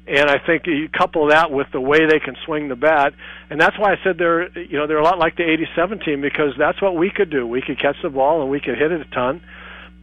[0.09, 3.13] And I think you couple that with the way they can swing the bat,
[3.51, 6.19] and that's why I said they're you know they're a lot like the '87 team
[6.19, 7.45] because that's what we could do.
[7.45, 9.43] We could catch the ball and we could hit it a ton,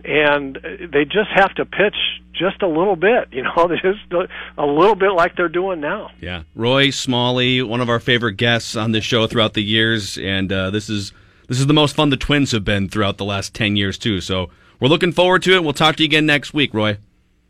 [0.04, 0.54] and
[0.92, 1.96] they just have to pitch
[2.32, 3.30] just a little bit.
[3.32, 6.12] You know, just a little bit like they're doing now.
[6.20, 10.52] Yeah, Roy Smalley, one of our favorite guests on this show throughout the years, and
[10.52, 11.12] uh, this is
[11.48, 14.20] this is the most fun the Twins have been throughout the last ten years too.
[14.20, 15.64] So we're looking forward to it.
[15.64, 16.98] We'll talk to you again next week, Roy.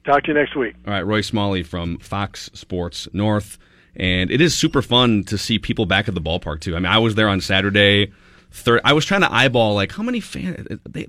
[0.06, 0.74] Talk to you next week.
[0.86, 3.58] All right, Roy Smalley from Fox Sports North.
[3.98, 6.76] And it is super fun to see people back at the ballpark, too.
[6.76, 8.12] I mean, I was there on Saturday.
[8.50, 10.66] Thir- I was trying to eyeball, like, how many fans?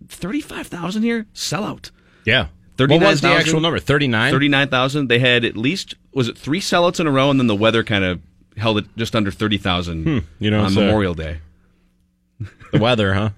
[0.08, 1.26] 35,000 here?
[1.34, 1.92] Sellout.
[2.26, 2.44] Yeah.
[2.78, 3.02] What 39,000?
[3.10, 3.80] was the actual number?
[3.80, 4.32] 39?
[4.32, 5.08] 39,000.
[5.10, 7.30] They had at least, was it three sellouts in a row?
[7.30, 8.22] And then the weather kind of
[8.56, 10.18] held it just under 30,000 Hmm.
[10.40, 11.40] You know, on it's, uh, Memorial Day.
[12.72, 13.30] The weather, huh?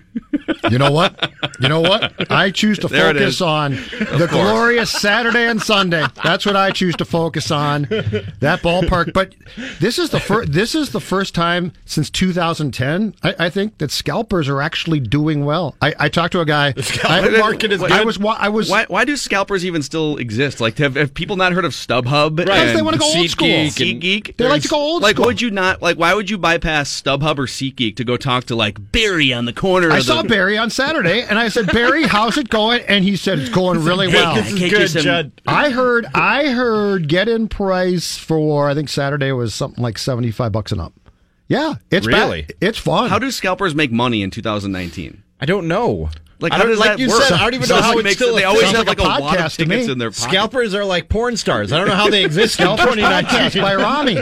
[0.69, 1.31] You know what?
[1.59, 2.31] You know what?
[2.31, 6.05] I choose to There focus on the glorious Saturday and Sunday.
[6.23, 7.83] That's what I choose to focus on.
[8.39, 9.13] That ballpark.
[9.13, 9.35] But
[9.79, 10.51] this is the first.
[10.51, 13.15] This is the first time since 2010.
[13.23, 15.75] I, I think that scalpers are actually doing well.
[15.81, 16.73] I, I talked to a guy.
[16.73, 18.19] scalper I, market is I was.
[18.21, 18.69] I was.
[18.69, 20.59] Why, why do scalpers even still exist?
[20.59, 22.35] Like, have, have people not heard of StubHub?
[22.35, 23.47] Because they wanna go old SeatGeek school.
[23.47, 24.37] and SeatGeek?
[24.37, 25.25] They like to go old like, school.
[25.25, 25.97] would you not like?
[25.97, 29.53] Why would you bypass StubHub or SeatGeek to go talk to like Barry on the
[29.53, 29.91] corner?
[29.91, 33.03] I of saw the, Barry on Saturday, and I said, "Barry, how's it going?" And
[33.03, 35.31] he said, "It's going really well." This is good, Judd.
[35.45, 40.31] I heard I heard get in price for I think Saturday was something like seventy
[40.31, 40.93] five bucks and up.
[41.47, 42.47] Yeah, it's ba- Really?
[42.61, 43.09] it's fun.
[43.09, 45.23] How do scalpers make money in 2019?
[45.41, 46.09] I don't know.
[46.41, 47.21] Like, how does like that you work?
[47.23, 48.35] said, I don't even know how like it's makes- still.
[48.35, 50.21] They always have like a, like a wad of tickets in their pocket.
[50.29, 51.71] Scalpers are like porn stars.
[51.73, 53.39] I don't know how they exist in Scalpers 2019.
[53.39, 54.15] podcast by Rami?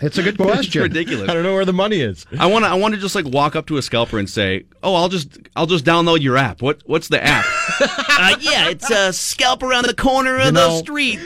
[0.00, 0.82] It's a good It's question.
[0.82, 1.28] ridiculous.
[1.28, 2.26] I don't know where the money is.
[2.38, 2.70] I want to.
[2.70, 5.38] I want to just like walk up to a scalper and say, "Oh, I'll just,
[5.54, 6.60] I'll just download your app.
[6.62, 7.44] What, what's the app?
[7.80, 11.20] uh, yeah, it's a scalp around the corner of You the street.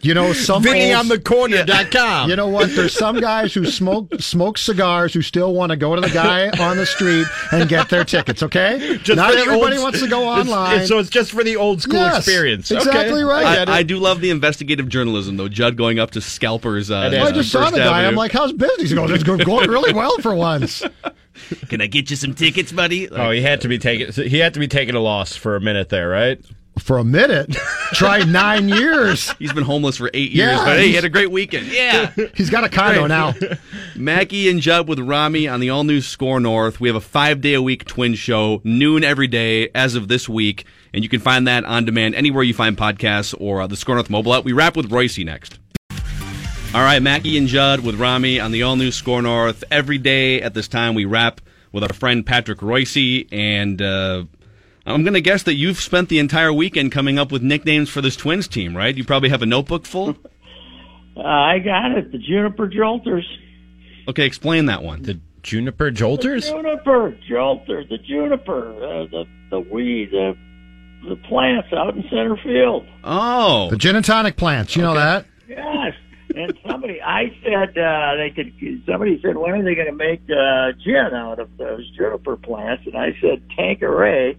[0.00, 2.30] You know, some Vinny on the corner.com.
[2.30, 2.74] You know what?
[2.74, 6.48] There's some guys who smoke smoke cigars who still want to go to the guy
[6.58, 8.42] on the street and get their tickets.
[8.42, 10.72] Okay, Just not for the everybody old- wants to go online.
[10.74, 12.70] it's- so it's just for the old school Yes, experience.
[12.70, 13.22] exactly okay.
[13.24, 13.68] right.
[13.68, 13.76] I I.
[13.78, 15.48] I do love the investigative journalism, though.
[15.48, 16.90] Judd going up to scalpers.
[16.90, 17.22] Uh, It is.
[17.28, 18.04] I just saw the guy.
[18.06, 19.10] I'm like, "How's business?" going?
[19.12, 19.40] "It's going
[19.70, 20.82] really well for once."
[21.68, 24.12] "Can I get you some tickets, buddy?" Oh, he had to be taking.
[24.28, 26.40] He had to be taking a loss for a minute there, right?
[26.78, 27.52] For a minute,
[27.92, 29.30] tried nine years.
[29.38, 31.66] He's been homeless for eight years, Yeah, but hey, he had a great weekend.
[31.66, 32.10] Yeah.
[32.34, 33.34] He's got a condo now.
[33.96, 36.80] Mackey and Judd with Rami on the all new Score North.
[36.80, 40.28] We have a five day a week twin show, noon every day as of this
[40.28, 40.64] week.
[40.94, 43.94] And you can find that on demand anywhere you find podcasts or uh, the Score
[43.94, 44.44] North mobile app.
[44.44, 45.58] We wrap with Royce next.
[46.74, 49.62] All right, Mackey and Judd with Rami on the all new Score North.
[49.70, 52.96] Every day at this time, we wrap with our friend Patrick Royce.
[53.30, 54.24] And uh,
[54.84, 58.00] I'm going to guess that you've spent the entire weekend coming up with nicknames for
[58.00, 58.96] this Twins team, right?
[58.96, 60.16] You probably have a notebook full.
[61.16, 62.10] Uh, I got it.
[62.10, 63.24] The Juniper Jolters.
[64.08, 65.02] Okay, explain that one.
[65.02, 66.50] The Juniper Jolters?
[66.50, 67.88] Juniper Jolter.
[67.88, 68.72] The juniper.
[68.72, 70.10] Uh, the the weed.
[70.10, 70.36] The
[71.08, 72.86] the plants out in center field.
[73.04, 74.74] Oh, The gin and tonic plants.
[74.76, 75.26] You know that?
[75.48, 75.94] Yes.
[76.34, 78.54] And somebody, I said uh, they could.
[78.86, 82.84] Somebody said, when are they going to make uh, gin out of those juniper plants?
[82.86, 84.38] And I said, Tanqueray.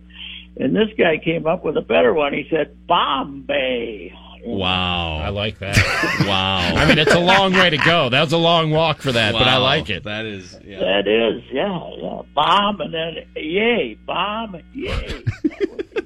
[0.58, 2.34] And this guy came up with a better one.
[2.34, 4.14] He said, Bombay.
[4.46, 5.18] wow.
[5.18, 5.78] I like that.
[6.28, 6.58] Wow.
[6.60, 8.10] I mean, it's a long way to go.
[8.10, 10.04] That was a long walk for that, but I like it.
[10.04, 10.80] That is, yeah.
[10.80, 12.22] That is, yeah, yeah.
[12.34, 15.24] Bomb and then yay, bomb, yay.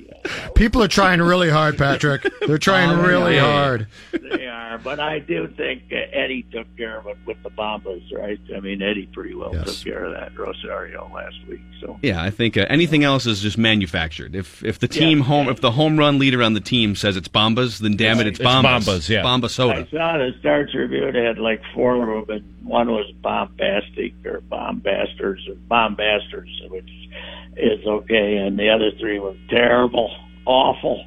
[0.55, 2.25] People are trying really hard, Patrick.
[2.45, 3.51] They're trying Oh, really yeah.
[3.51, 3.87] hard.
[4.11, 8.01] they are, but I do think uh, Eddie took care of it with the Bombas,
[8.13, 8.39] right?
[8.55, 9.65] I mean, Eddie pretty well Yes.
[9.77, 11.61] took care of that Rosario last week.
[11.81, 14.35] So Yeah, I think uh, anything else is just manufactured.
[14.35, 17.27] If if the team home if the home run leader on the team says it's
[17.27, 18.85] Bombas, then damn it, it's It's Bombas.
[18.85, 19.21] Bombas, yeah.
[19.23, 19.87] Bomba I soda.
[19.91, 25.47] saw the Star Tribune had like four of them, and one was bombastic or bombasters
[25.47, 26.89] or bombasters, which
[27.57, 30.15] is okay, and the other three were terrible,
[30.47, 31.05] awful.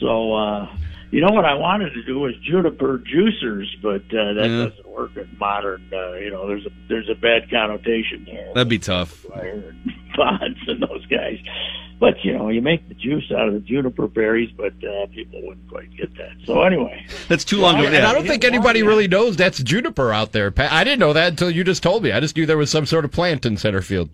[0.00, 0.68] So, uh,
[1.10, 4.64] you know what I wanted to do was juniper juicers, but uh, that Yeah.
[4.68, 5.82] doesn't work in modern.
[5.92, 8.48] Uh, you know, there's a there's a bad connotation there.
[8.54, 9.24] That'd be tough.
[10.16, 11.38] Bonds and those guys.
[12.00, 15.40] But you know, you make the juice out of the juniper berries, but uh, people
[15.42, 16.32] wouldn't quite get that.
[16.44, 17.76] So anyway, That's too long.
[17.80, 20.50] to And I don't think anybody really knows that's juniper out there.
[20.50, 20.72] Pat.
[20.72, 22.10] I didn't know that until you just told me.
[22.12, 24.10] I just knew there was some sort of plant in center field.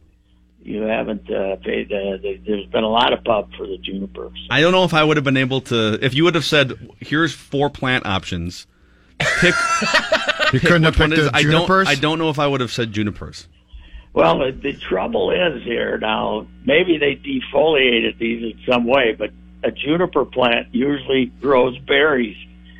[0.62, 1.92] You haven't uh, paid.
[1.92, 4.30] Uh, there- there's been a lot of pub for the juniper.
[4.50, 5.98] I don't know if I would have been able to.
[6.04, 8.66] If you would have said, "Here's four plant options,"
[9.18, 9.54] pick.
[10.52, 11.70] You couldn't have picked is- the I don't.
[11.70, 13.46] I don't know if I would have said junipers.
[14.12, 16.48] Well, the, the trouble is here now.
[16.64, 19.30] Maybe they defoliated these in some way, but
[19.62, 22.36] a juniper plant usually grows berries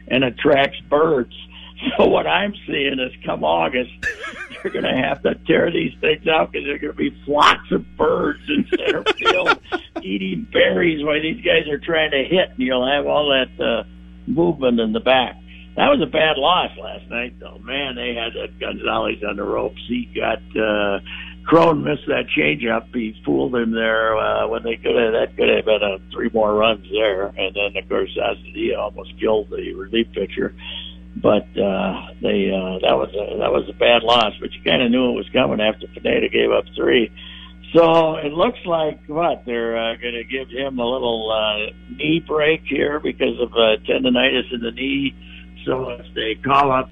[0.09, 1.33] and attracts birds.
[1.97, 3.91] So what I'm seeing is, come August,
[4.63, 7.23] they're going to have to tear these things out because there are going to be
[7.25, 9.59] flocks of birds in center field
[10.03, 13.85] eating berries while these guys are trying to hit, and you'll have all that uh,
[14.27, 15.37] movement in the back.
[15.77, 17.59] That was a bad loss last night, though.
[17.59, 19.81] Man, they had that Gonzalez on the ropes.
[19.89, 21.01] He got uh,
[21.47, 22.95] Cron missed that changeup.
[22.95, 25.13] He fooled him there uh, when they could have.
[25.13, 29.19] That could have been a three more runs there, and then of course Astudillo almost
[29.19, 30.55] killed the relief pitcher.
[31.17, 34.33] But uh, they uh, that was a, that was a bad loss.
[34.41, 37.11] But you kind of knew it was coming after Pineda gave up three.
[37.75, 42.23] So it looks like what they're uh, going to give him a little uh, knee
[42.27, 45.15] break here because of uh, tendonitis in the knee.
[45.65, 46.91] So if they call up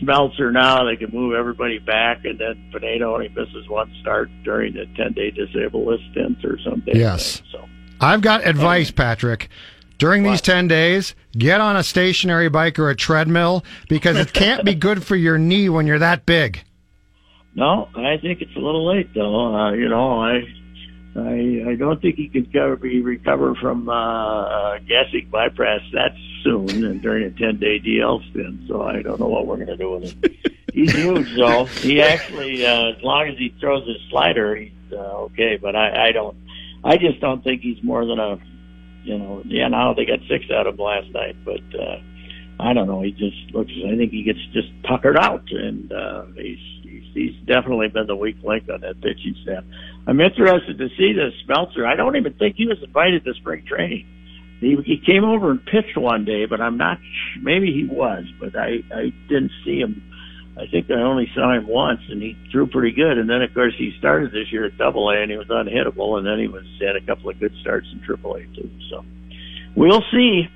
[0.00, 4.74] Smeltzer now, they can move everybody back, and then Pineda only misses one start during
[4.74, 6.94] the ten day disabled list stint or something.
[6.94, 7.42] Yes.
[7.50, 7.68] So
[8.00, 9.48] I've got advice, Patrick.
[10.00, 14.64] During these 10 days, get on a stationary bike or a treadmill because it can't
[14.64, 16.64] be good for your knee when you're that big.
[17.54, 19.54] no, I think it's a little late though.
[19.54, 20.42] Uh, you know, I.
[21.16, 26.14] I I don't think he could cover, be recover from uh, uh, gastric bypass that
[26.44, 28.60] soon and during a ten day DL stint.
[28.68, 30.36] So I don't know what we're going to do with him.
[30.72, 31.64] he's huge though.
[31.64, 35.56] He actually, uh, as long as he throws his slider, he's uh, okay.
[35.60, 36.36] But I, I don't.
[36.84, 38.38] I just don't think he's more than a.
[39.02, 39.68] You know, yeah.
[39.68, 42.00] Now they got six out of last night, but uh,
[42.60, 43.00] I don't know.
[43.02, 43.72] He just looks.
[43.86, 48.16] I think he gets just puckered out, and uh, he's, he's he's definitely been the
[48.16, 49.64] weak link on that pitching staff.
[50.06, 51.86] I'm interested to see this Smeltzer.
[51.86, 54.06] I don't even think he was invited to spring training.
[54.60, 56.98] He he came over and pitched one day, but I'm not.
[57.40, 60.02] Maybe he was, but I I didn't see him.
[60.60, 63.16] I think I only saw him once, and he threw pretty good.
[63.16, 66.18] And then, of course, he started this year at Double A, and he was unhittable.
[66.18, 68.70] And then he was had a couple of good starts in Triple A too.
[68.90, 69.04] So
[69.74, 70.48] we'll see.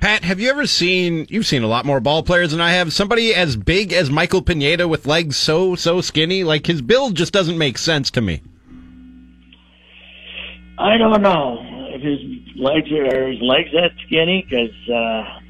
[0.00, 1.26] Pat, have you ever seen?
[1.28, 2.90] You've seen a lot more ball players than I have.
[2.90, 7.34] Somebody as big as Michael Pineda with legs so so skinny, like his build just
[7.34, 8.40] doesn't make sense to me.
[10.78, 11.58] I don't know
[11.90, 12.20] if his
[12.56, 15.40] legs are, are his legs that skinny because uh,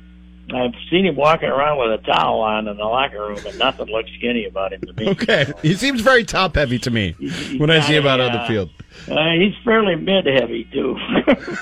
[0.52, 3.86] I've seen him walking around with a towel on in the locker room, and nothing
[3.86, 5.08] looks skinny about him to me.
[5.20, 8.24] Okay, he seems very top heavy to me He's when I see him out a,
[8.24, 8.70] on the field.
[9.08, 10.96] Uh, he's fairly mid heavy too.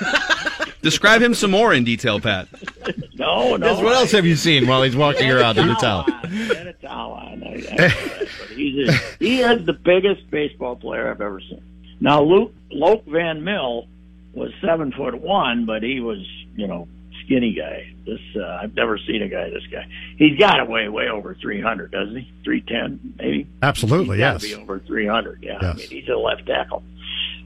[0.83, 2.49] Describe him some more in detail, Pat.
[3.15, 3.67] no, no.
[3.67, 6.05] Yes, what else have you seen while he's walking around in the towel?
[6.29, 7.43] He had a towel on.
[7.43, 11.63] I, I, but he's a, he is the biggest baseball player I've ever seen.
[12.01, 13.87] Now, Luke Loek Van Mil
[14.35, 16.25] was seven foot one, but he was,
[16.55, 16.87] you know,
[17.25, 17.93] skinny guy.
[18.09, 19.87] This uh, I've never seen a guy this guy.
[20.17, 22.33] He's got to weigh way over three hundred, doesn't he?
[22.43, 23.47] Three ten, maybe.
[23.63, 24.43] Absolutely, He's yes.
[24.43, 25.43] Be over three hundred.
[25.43, 26.83] Yeah, I mean he's a left tackle.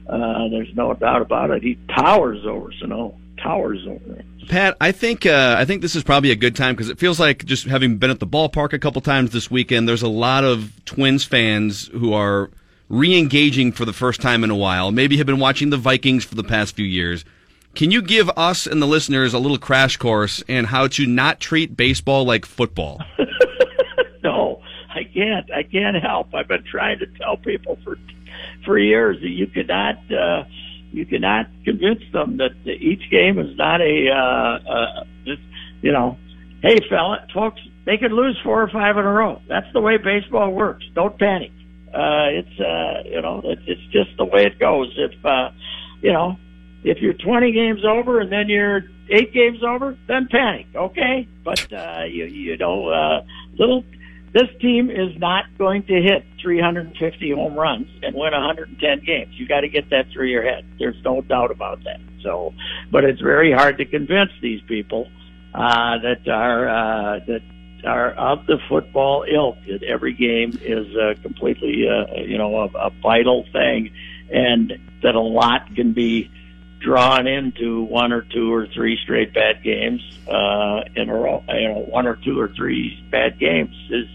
[0.09, 1.63] Uh, there's no doubt about it.
[1.63, 3.17] He towers over Sano.
[3.43, 4.47] Towers over him.
[4.49, 7.19] Pat, I think uh, I think this is probably a good time because it feels
[7.19, 9.89] like just having been at the ballpark a couple times this weekend.
[9.89, 12.51] There's a lot of Twins fans who are
[12.89, 14.93] re-engaging for the first time in a while.
[14.93, 17.25] Maybe have been watching the Vikings for the past few years.
[17.75, 21.41] Can you give us and the listeners a little crash course in how to not
[21.41, 23.01] treat baseball like football?
[24.23, 25.51] no, I can't.
[25.51, 26.35] I can't help.
[26.35, 27.99] I've been trying to tell people for
[28.65, 30.45] for years that you cannot uh,
[30.93, 35.43] you cannot convince them that each game is not a uh, uh, just,
[35.81, 36.19] you know,
[36.63, 39.41] hey fella, folks, they could lose four or five in a row.
[39.49, 40.85] That's the way baseball works.
[40.95, 41.53] Don't panic.
[41.89, 44.95] Uh, it's uh, you know, it's, it's just the way it goes.
[44.99, 45.51] If uh,
[46.03, 46.37] you know,
[46.85, 51.29] if you're 20 games over and then you're eight games over, then panic, okay?
[51.45, 53.25] But uh, you you know, uh,
[53.59, 53.85] little
[54.33, 59.35] this team is not going to hit 350 home runs and win 110 games.
[59.35, 60.65] You got to get that through your head.
[60.79, 62.01] There's no doubt about that.
[62.23, 62.55] So,
[62.91, 65.09] but it's very hard to convince these people
[65.55, 67.43] uh, that are uh, that
[67.85, 72.67] are of the football ilk that every game is uh, completely, uh, you know, a,
[72.79, 73.93] a vital thing,
[74.31, 74.73] and
[75.03, 76.31] that a lot can be
[76.83, 81.43] drawn into one or two or three straight bad games uh, in a row.
[81.49, 84.09] You know, one or two or three bad games is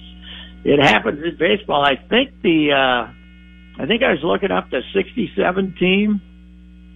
[0.63, 1.83] it happens in baseball.
[1.83, 6.21] I think the uh, I think I was looking up the '67 team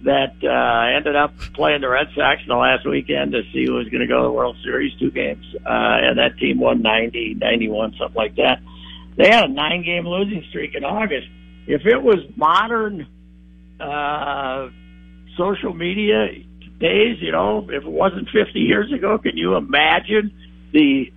[0.04, 3.74] that uh, ended up playing the Red Sox in the last weekend to see who
[3.74, 6.82] was going to go to the World Series, two games, uh, and that team won
[6.82, 8.60] 90, 91, something like that.
[9.16, 11.28] They had a nine-game losing streak in August.
[11.68, 13.06] If it was modern
[13.78, 14.70] uh,
[15.36, 16.28] social media
[16.78, 20.32] days, you know, if it wasn't 50 years ago, can you imagine
[20.72, 21.12] the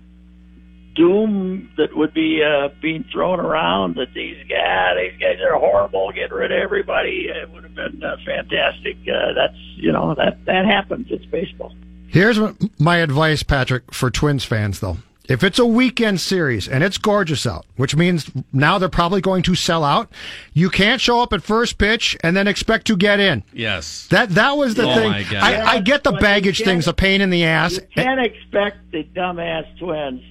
[0.94, 6.10] doom that would be uh, being thrown around that these guys, these guys are horrible,
[6.12, 7.28] get rid of everybody.
[7.28, 8.96] It would have been uh, fantastic.
[9.06, 11.08] Uh, that's you know that that happens.
[11.10, 11.74] It's baseball.
[12.08, 12.38] Here's
[12.78, 14.96] my advice, Patrick, for Twins fans though.
[15.28, 19.42] If it's a weekend series and it's gorgeous out, which means now they're probably going
[19.44, 20.10] to sell out,
[20.52, 23.42] you can't show up at first pitch and then expect to get in.
[23.52, 24.06] Yes.
[24.10, 25.10] That that was the Oh, thing.
[25.10, 25.34] my God.
[25.42, 27.74] I, I get the baggage thing's a pain in the ass.
[27.74, 30.22] You can't expect the dumbass twins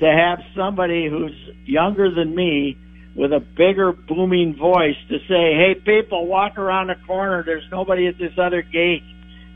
[0.00, 1.32] to have somebody who's
[1.64, 2.76] younger than me
[3.16, 7.42] with a bigger booming voice to say, "Hey, people, walk around the corner.
[7.44, 9.02] There's nobody at this other gate."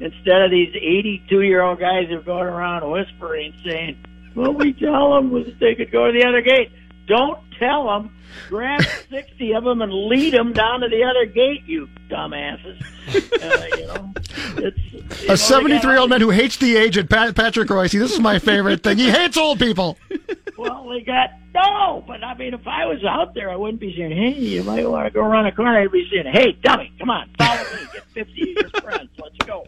[0.00, 3.98] Instead of these 82 year old guys who are going around whispering, saying,
[4.34, 6.70] "Well, we tell them that they could go to the other gate."
[7.06, 8.14] Don't tell them.
[8.48, 12.80] Grab 60 of them and lead them down to the other gate, you dumbasses.
[13.08, 14.12] Uh, you know,
[14.58, 17.92] it's you A 73 year old man who hates the age at Pat, Patrick Royce.
[17.92, 18.98] This is my favorite thing.
[18.98, 19.96] He hates old people.
[20.58, 23.94] Well, they got no, but I mean, if I was out there, I wouldn't be
[23.96, 26.92] saying, "Hey, you might want to go around the corner." I'd be saying, "Hey, dummy,
[26.98, 27.86] come on, follow me.
[27.94, 29.08] Get fifty of your friends.
[29.18, 29.66] Let's go.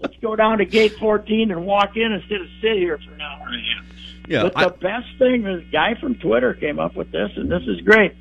[0.00, 3.20] Let's go down to gate fourteen and walk in instead of sit here for an
[3.20, 3.84] hour and a half."
[4.28, 4.42] Yeah.
[4.44, 7.62] But I- the best thing, this guy from Twitter came up with this, and this
[7.66, 8.14] is great.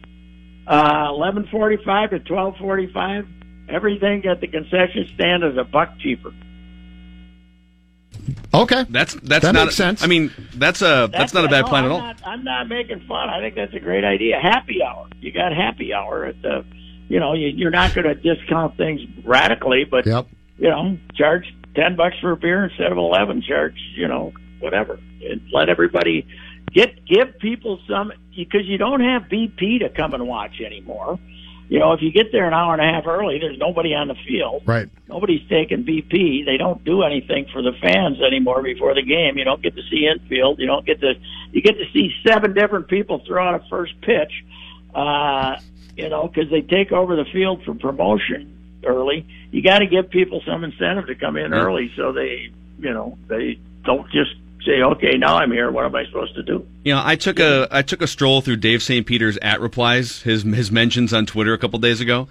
[0.68, 3.28] Uh, Eleven forty-five to twelve forty-five.
[3.70, 6.34] Everything at the concession stand is a buck cheaper.
[8.54, 8.86] Okay.
[8.90, 10.04] That's that's That not makes sense.
[10.04, 12.00] I mean, that's a that's, not a bad no, plan I'm at all.
[12.02, 13.30] Not, I'm not making fun.
[13.30, 14.40] I think that's a great idea.
[14.42, 15.08] Happy hour.
[15.22, 16.66] You got happy hour at the.
[17.08, 20.28] You know, you, you're not going to discount things radically, but Yep.
[20.60, 23.42] You know, charge ten bucks for a beer instead of eleven.
[23.42, 26.28] Charge, you know, whatever, and let everybody
[26.74, 31.20] get give people some because you don't have BP to come and watch anymore.
[31.70, 34.08] You know, if you get there an hour and a half early, there's nobody on
[34.08, 34.90] the field Right.
[35.08, 36.44] nobody's taking BP.
[36.44, 39.38] They don't do anything for the fans anymore before the game.
[39.38, 40.58] You don't get to see infield.
[40.60, 41.14] You don't get to
[41.52, 44.44] you get to see seven different people throw out a first pitch.
[44.96, 45.58] Uh,
[45.96, 48.56] you know, because they take over the field for promotion
[48.86, 49.26] early.
[49.52, 52.50] You got to give people some incentive to come in early, so they,
[52.80, 54.32] you know, they don't just
[54.66, 55.72] say, "Okay, now I'm here.
[55.72, 58.42] What am I supposed to do?" You know, I took a I took a stroll
[58.42, 59.06] through Dave St.
[59.06, 62.28] Peter's at replies, his his mentions on Twitter a couple days ago.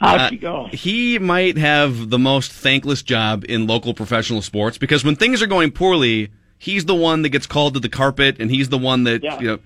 [0.00, 0.68] How'd Uh, you go?
[0.72, 5.46] He might have the most thankless job in local professional sports because when things are
[5.46, 6.28] going poorly,
[6.58, 9.40] he's the one that gets called to the carpet and he's the one that Yeah.
[9.40, 9.58] you know.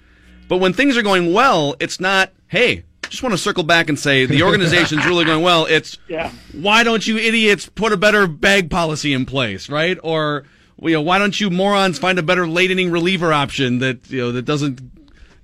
[0.48, 3.98] But when things are going well, it's not, hey, just want to circle back and
[3.98, 5.66] say the organization's really going well.
[5.66, 6.32] It's Yeah.
[6.52, 9.98] why don't you idiots put a better bag policy in place, right?
[10.02, 10.44] Or
[10.80, 14.18] you know, why don't you morons find a better late inning reliever option that you
[14.20, 14.80] know that doesn't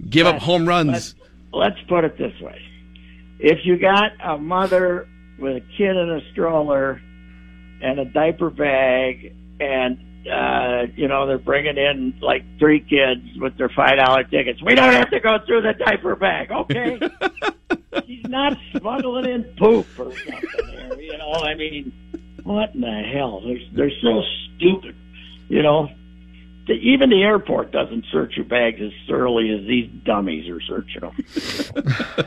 [0.08, 0.90] give up Let's- home runs?
[0.92, 1.14] Let's,
[1.52, 2.58] let's put it this way:
[3.38, 5.06] if you got a mother
[5.38, 7.02] with a kid in a stroller
[7.82, 13.58] and a diaper bag, and uh, you know they're bringing in like three kids with
[13.58, 16.98] their five dollar tickets, we don't have to go through the diaper bag, okay?
[18.06, 21.32] She's not smuggling in poop or something here, you know.
[21.32, 21.92] I mean,
[22.42, 23.40] what in the hell?
[23.44, 24.22] They're they're so
[24.56, 24.96] stupid,
[25.48, 25.88] you know
[26.66, 31.00] the, even the airport doesn't search your bags as thoroughly as these dummies are searching
[31.00, 32.26] them.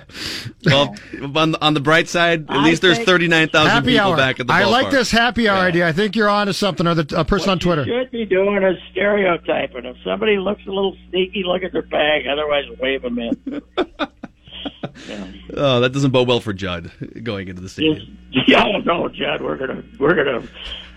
[0.66, 0.96] well,
[1.36, 4.12] on the, on the bright side, at I least there's thirty nine thousand Happy people
[4.12, 4.18] hour.
[4.18, 4.72] back at the I ballpark.
[4.72, 5.88] like this happy hour idea.
[5.88, 7.84] I think you're on to something, or the a person on Twitter.
[7.84, 9.86] you should be doing is stereotyping.
[9.86, 12.24] If somebody looks a little sneaky, look at their bag.
[12.28, 13.62] Otherwise, wave them in.
[15.56, 16.92] Oh, that doesn't bode well for Judd
[17.24, 18.18] going into the stadium.
[18.48, 20.48] yeah, oh, no, Judd, we're gonna we're gonna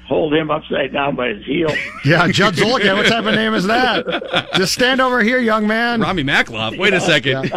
[0.07, 1.69] hold him upside down by his heel.
[2.05, 2.97] Yeah, Judd Zulgad.
[2.97, 4.51] What type of name is that?
[4.57, 6.01] Just stand over here, young man.
[6.01, 6.77] Rami Makloff.
[6.77, 7.53] Wait a second.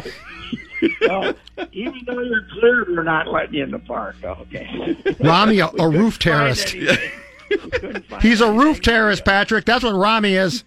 [1.02, 1.34] No,
[1.72, 4.18] even though you're cleared, we're not letting you in the park.
[4.24, 4.96] Okay.
[5.20, 6.70] Rami, a, a roof terrorist.
[6.70, 7.12] Find anything.
[7.50, 9.66] We couldn't find He's a roof terrorist, Patrick.
[9.66, 10.64] That's what Rami is.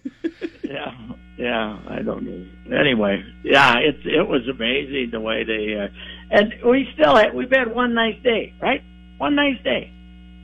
[1.39, 2.77] Yeah, yeah, I don't know.
[2.77, 5.87] Anyway, yeah, it's it was amazing the way they uh,
[6.31, 8.81] and we still had we've had one nice day, right?
[9.17, 9.91] One nice day.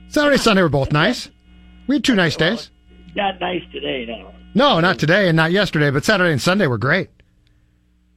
[0.08, 1.28] Saturday, Sunday were both nice.
[1.86, 2.70] We had two nice days.
[3.14, 6.78] Not nice today now, No, not today and not yesterday, but Saturday and Sunday were
[6.78, 7.08] great.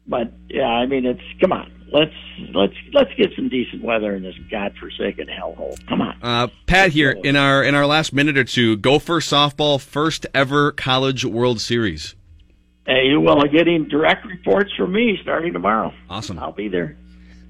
[0.08, 2.14] but yeah, I mean it's come on, let's
[2.54, 5.78] let's let's get some decent weather in this godforsaken hellhole.
[5.88, 6.18] Come on.
[6.22, 8.76] Uh, Pat here in our in our last minute or two.
[8.78, 12.16] Gopher softball first ever college World Series.
[12.90, 15.94] Hey, you will be getting direct reports from me starting tomorrow.
[16.10, 16.40] Awesome.
[16.40, 16.98] I'll be there.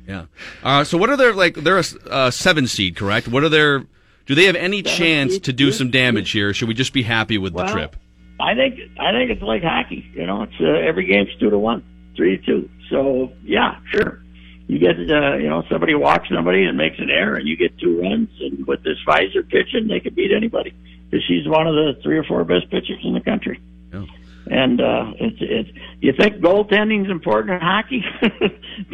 [0.06, 0.26] Yeah.
[0.62, 1.56] Uh, so what are their like?
[1.56, 3.30] They're a uh, seven seed, correct?
[3.30, 3.86] What are their?
[4.26, 5.72] Do they have any Seven chance seed, to do yeah.
[5.72, 6.54] some damage here?
[6.54, 7.96] Should we just be happy with the trip?
[8.38, 10.12] I think I think it's like hockey.
[10.14, 11.86] You know, it's uh, every game's two to one,
[12.18, 12.70] three to two.
[12.90, 14.22] So yeah, sure.
[14.68, 17.80] You get uh, you know somebody walks somebody and makes an error, and you get
[17.80, 18.30] two runs.
[18.42, 20.74] And with this Fiser pitching, they could beat anybody
[21.10, 23.62] because she's one of the three or four best pitchers in the country.
[23.94, 24.06] Yeah.
[24.48, 25.70] And uh, it's it's
[26.00, 28.04] you think goaltending's important in hockey?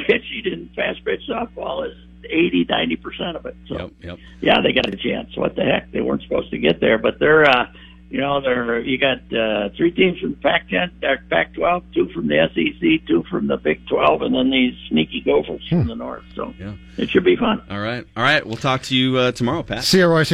[0.08, 1.96] Pitching and fast pitch softball is
[2.30, 3.56] 80, 90 percent of it.
[3.68, 3.92] So Yep.
[4.02, 4.18] Yep.
[4.42, 5.36] yeah, they got a chance.
[5.38, 5.92] What the heck?
[5.92, 7.68] They weren't supposed to get there, but they're, uh,
[8.10, 8.80] you know, they're.
[8.82, 13.48] You got uh, three teams from Pac-10, uh, Pac-12, two from the SEC, two from
[13.48, 16.24] the Big 12, and then these sneaky Gophers from the North.
[16.36, 16.74] So Yeah.
[16.98, 17.62] it should be fun.
[17.70, 18.06] All right.
[18.18, 18.46] All right.
[18.46, 19.84] We'll talk to you uh, tomorrow, Pat.
[19.84, 20.34] See you, Royce.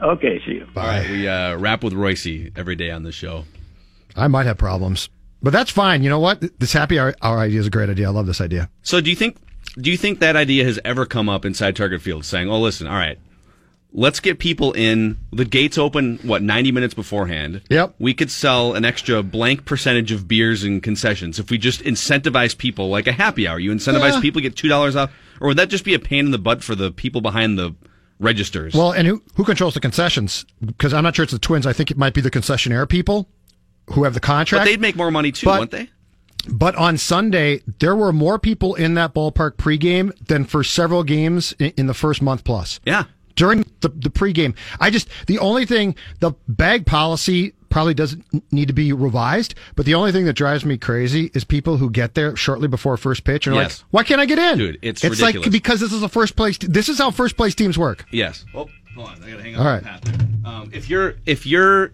[0.00, 0.66] Okay, see you.
[0.76, 1.08] All right.
[1.10, 2.26] We uh, wrap with Royce
[2.56, 3.44] every day on the show.
[4.16, 5.08] I might have problems,
[5.42, 6.02] but that's fine.
[6.02, 6.42] You know what?
[6.58, 8.08] This happy hour, hour idea is a great idea.
[8.08, 8.70] I love this idea.
[8.82, 9.36] So do you think
[9.78, 12.86] do you think that idea has ever come up inside Target Field saying, "Oh, listen,
[12.86, 13.18] all right.
[13.92, 15.16] Let's get people in.
[15.32, 17.62] The gates open what 90 minutes beforehand.
[17.70, 17.94] Yep.
[17.98, 22.56] We could sell an extra blank percentage of beers and concessions if we just incentivize
[22.58, 23.58] people like a happy hour.
[23.58, 24.20] You incentivize Yeah.
[24.20, 25.10] people get $2 off
[25.40, 27.74] or would that just be a pain in the butt for the people behind the
[28.18, 28.74] registers?
[28.74, 30.44] Well, and who who controls the concessions?
[30.64, 31.66] Because I'm not sure it's the Twins.
[31.66, 33.28] I think it might be the concessionaire people
[33.92, 34.64] who have the but contract.
[34.66, 35.90] they'd make more money too, But- wouldn't they?
[36.48, 41.52] But on Sunday, there were more people in that ballpark pregame than for several games
[41.58, 42.78] in, in the first month plus.
[42.86, 43.04] Yeah.
[43.34, 48.68] During the, the pregame, I just, the only thing, the bag policy probably doesn't need
[48.68, 52.14] to be revised, but the only thing that drives me crazy is people who get
[52.14, 53.80] there shortly before first pitch and are Yes.
[53.80, 54.56] like, why can't I get in?
[54.58, 55.46] Dude, it's It's ridiculous.
[55.46, 58.06] like, because this is a first place, this is how first place teams work.
[58.12, 58.44] Yes.
[58.54, 59.24] Oh, hold on.
[59.24, 59.82] I gotta hang up All on right.
[59.82, 60.16] Pat there.
[60.44, 61.90] Um, if you're if you're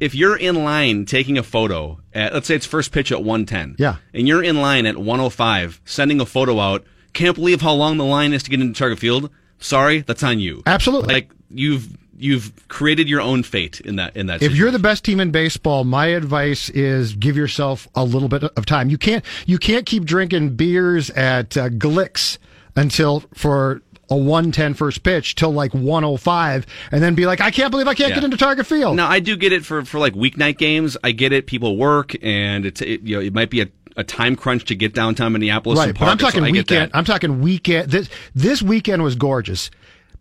[0.00, 3.76] if you're in line taking a photo at let's say it's first pitch at 110.
[3.78, 3.96] Yeah.
[4.12, 6.84] And you're in line at 105 sending a photo out.
[7.12, 9.30] Can't believe how long the line is to get into Target Field.
[9.58, 10.62] Sorry, that's on you.
[10.66, 11.14] Absolutely.
[11.14, 14.42] Like you've you've created your own fate in that in that.
[14.42, 18.44] If you're the best team in baseball, my advice is give yourself a little bit
[18.44, 18.90] of time.
[18.90, 22.38] You can't you can't keep drinking beers at uh, Glicks
[22.74, 23.80] until for
[24.10, 27.94] a 110 first pitch till like 105 and then be like I can't believe I
[27.94, 28.16] can't Yeah.
[28.16, 28.96] get into Target Field.
[28.96, 30.96] Now I do get it for for like weeknight games.
[31.02, 31.46] I get it.
[31.46, 34.74] People work and it's it, you know it might be a, a time crunch to
[34.76, 35.78] get downtown Minneapolis.
[35.78, 36.90] right, and but I'm it, so talking weekend.
[36.94, 37.90] I'm talking weekend.
[37.90, 39.70] This this weekend was gorgeous.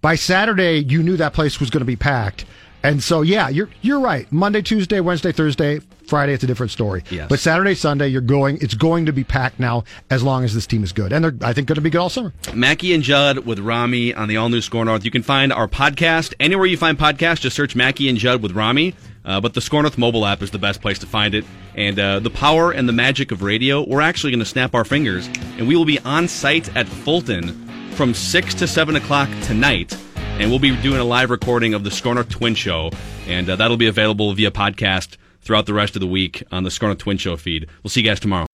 [0.02, 2.46] By Saturday, you knew that place was going to be packed.
[2.84, 4.32] And so, yeah, you're you're right.
[4.32, 7.04] Monday, Tuesday, Wednesday, Thursday, Friday, it's a different story.
[7.10, 7.28] Yes.
[7.30, 8.58] But Saturday, Sunday, you're going.
[8.62, 11.36] It's going to be packed now, as long as this team is good, and they're
[11.42, 12.34] I think going to be good all summer.
[12.54, 15.06] Mackey and Judd with Rami on the all new SKOR North.
[15.06, 17.42] You can find our podcast anywhere you find podcasts.
[17.42, 18.96] Just search Mackey and Judd with Rami.
[19.26, 21.46] Uh, but the SKOR North mobile app is the best place to find it.
[21.74, 24.86] And uh, the power and the magic of radio, we're actually going to snap our
[24.86, 25.28] fingers,
[25.58, 29.98] and we will be on site at Fulton from 6 to 7 o'clock tonight.
[30.38, 32.92] And we'll be doing a live recording of the SKOR North Twin Show.
[33.26, 36.78] And uh, that'll be available via podcast throughout the rest of the week on the
[36.82, 37.70] North Twin Show feed.
[37.84, 38.48] We'll see you guys tomorrow.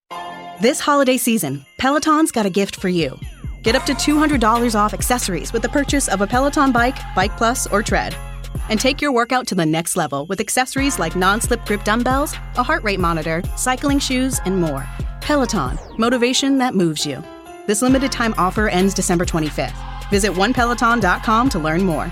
[0.62, 3.18] This holiday season, Peloton's got a gift for you.
[3.64, 7.66] Get up to $200 off accessories with the purchase of a Peloton bike, Bike Plus,
[7.68, 8.16] or Tread.
[8.70, 12.34] And take your workout to the next level with accessories like non slip grip dumbbells,
[12.58, 14.86] a heart rate monitor, cycling shoes, and more.
[15.22, 17.24] Peloton, motivation that moves you.
[17.68, 20.10] This limited time offer ends December 25th.
[20.10, 22.12] Visit onepeloton.com to learn more.